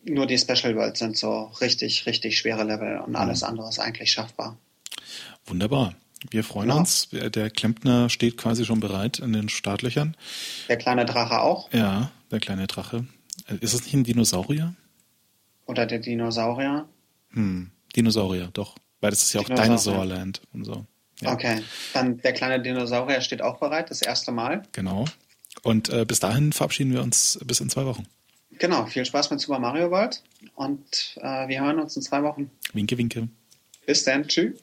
nur 0.05 0.27
die 0.27 0.37
Special 0.37 0.75
Worlds 0.75 0.99
sind 0.99 1.17
so 1.17 1.51
richtig, 1.59 2.05
richtig 2.05 2.37
schwere 2.37 2.63
Level 2.63 2.99
und 2.99 3.15
alles 3.15 3.41
mhm. 3.41 3.47
andere 3.47 3.69
ist 3.69 3.79
eigentlich 3.79 4.11
schaffbar. 4.11 4.57
Wunderbar. 5.45 5.95
Wir 6.29 6.43
freuen 6.43 6.69
ja. 6.69 6.75
uns. 6.75 7.09
Der 7.09 7.49
Klempner 7.49 8.09
steht 8.09 8.37
quasi 8.37 8.63
schon 8.63 8.79
bereit 8.79 9.17
in 9.19 9.33
den 9.33 9.49
Startlöchern. 9.49 10.15
Der 10.69 10.77
kleine 10.77 11.05
Drache 11.05 11.41
auch? 11.41 11.73
Ja, 11.73 12.11
der 12.29 12.39
kleine 12.39 12.67
Drache. 12.67 13.05
Ist 13.59 13.73
es 13.73 13.83
nicht 13.83 13.93
ein 13.95 14.03
Dinosaurier? 14.03 14.75
Oder 15.65 15.85
der 15.85 15.99
Dinosaurier? 15.99 16.87
Hm, 17.31 17.71
Dinosaurier, 17.95 18.49
doch. 18.53 18.75
Weil 18.99 19.11
das 19.11 19.23
ist 19.23 19.33
ja 19.33 19.41
auch 19.41 19.49
Dinosaurland 19.49 20.41
und 20.53 20.65
so. 20.65 20.85
Ja. 21.21 21.33
Okay, 21.33 21.61
dann 21.93 22.17
der 22.17 22.33
kleine 22.33 22.61
Dinosaurier 22.61 23.21
steht 23.21 23.41
auch 23.41 23.59
bereit, 23.59 23.89
das 23.89 24.01
erste 24.01 24.31
Mal. 24.31 24.63
Genau. 24.71 25.05
Und 25.63 25.89
äh, 25.89 26.05
bis 26.05 26.19
dahin 26.19 26.51
verabschieden 26.53 26.93
wir 26.93 27.01
uns 27.01 27.39
bis 27.45 27.59
in 27.59 27.69
zwei 27.69 27.85
Wochen. 27.85 28.05
Genau, 28.57 28.85
viel 28.85 29.05
Spaß 29.05 29.29
mit 29.31 29.39
Super 29.39 29.59
Mario 29.59 29.89
World 29.91 30.23
und 30.55 31.17
äh, 31.21 31.47
wir 31.47 31.61
hören 31.61 31.79
uns 31.79 31.95
in 31.95 32.01
zwei 32.01 32.21
Wochen. 32.23 32.51
Winke, 32.73 32.97
winke. 32.97 33.27
Bis 33.85 34.03
dann, 34.03 34.27
tschüss. 34.27 34.61